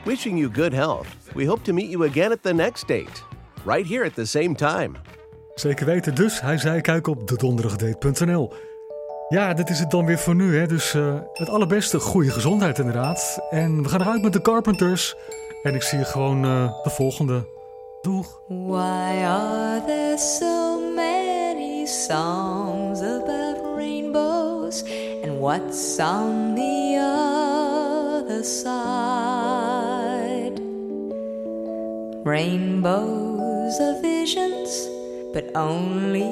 Wishing 0.04 0.38
you 0.38 0.48
good 0.48 0.72
health. 0.72 1.34
We 1.34 1.46
hope 1.46 1.64
to 1.64 1.72
meet 1.72 1.90
you 1.90 2.04
again 2.04 2.30
at 2.32 2.42
the 2.42 2.54
next 2.54 2.86
date, 2.86 3.24
right 3.64 3.86
here 3.86 4.04
at 4.04 4.14
the 4.14 4.26
same 4.26 4.54
time. 4.54 4.96
Zeker 5.56 5.86
weten, 5.86 6.14
dus 6.14 6.40
hij 6.40 6.58
zei 6.58 6.80
kijk 6.80 7.06
op 7.06 7.28
dedonderdagdate.nl. 7.28 8.52
Ja, 9.28 9.54
dit 9.54 9.70
is 9.70 9.78
het 9.78 9.90
dan 9.90 10.06
weer 10.06 10.18
voor 10.18 10.34
nu. 10.34 10.58
Hè? 10.58 10.66
Dus 10.66 10.94
eh, 10.94 11.14
het 11.32 11.48
allerbeste, 11.48 12.00
goede 12.00 12.30
gezondheid 12.30 12.78
inderdaad. 12.78 13.46
En 13.50 13.82
we 13.82 13.88
gaan 13.88 14.00
eruit 14.00 14.22
met 14.22 14.32
de 14.32 14.42
Carpenters. 14.42 15.16
En 15.62 15.74
ik 15.74 15.82
zie 15.82 15.98
je 15.98 16.04
gewoon 16.04 16.44
eh, 16.44 16.82
de 16.82 16.90
volgende. 16.90 17.46
Doeg! 18.02 18.40
Why 18.48 19.24
are 19.24 19.84
there 19.86 20.18
so 20.18 20.80
many 20.94 21.86
songs 21.86 23.00
about 23.00 23.76
rainbows? 23.76 24.84
And 25.24 25.38
what's 25.38 25.98
on 25.98 26.54
the 26.54 26.98
other 28.24 28.44
side? 28.44 28.66
Rainbows 32.24 33.78
are 33.78 33.98
visions, 34.02 34.88
but 35.36 35.54
only 35.54 36.24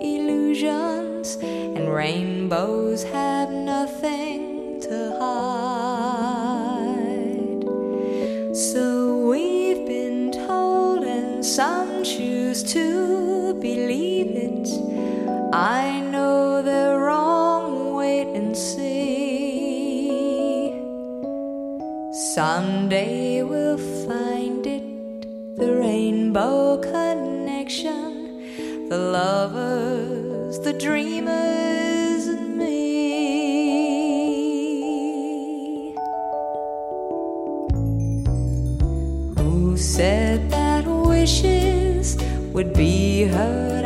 illusions. 0.00 1.36
And 1.42 1.92
rainbows 1.92 3.02
have 3.02 3.50
nothing 3.50 4.80
to 4.80 4.96
hide. 5.20 6.32
So 8.56 8.82
we've 9.30 9.84
been 9.86 10.32
told, 10.32 11.04
and 11.04 11.44
some 11.44 12.04
choose 12.04 12.62
to 12.72 13.52
believe 13.60 14.30
it. 14.48 14.68
I 15.52 16.00
know 16.00 16.62
they're 16.62 17.00
wrong, 17.00 17.94
wait 17.94 18.28
and 18.38 18.56
see. 18.56 19.12
Someday 22.34 23.42
we'll 23.42 23.84
find 24.08 24.66
it 24.66 24.86
the 25.58 25.70
rainbow 25.86 26.78
connection, 26.78 28.11
the 28.92 28.98
lovers, 28.98 30.58
the 30.60 30.74
dreamers, 30.74 32.26
and 32.26 32.58
me. 32.58 32.74
Who 39.38 39.78
said 39.78 40.50
that 40.50 40.84
wishes 40.86 42.18
would 42.52 42.74
be 42.74 43.24
heard 43.24 43.81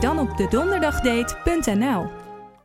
Dan 0.00 0.18
op 0.18 0.36
de 0.36 0.48
donderdagdate.nl. 0.48 2.25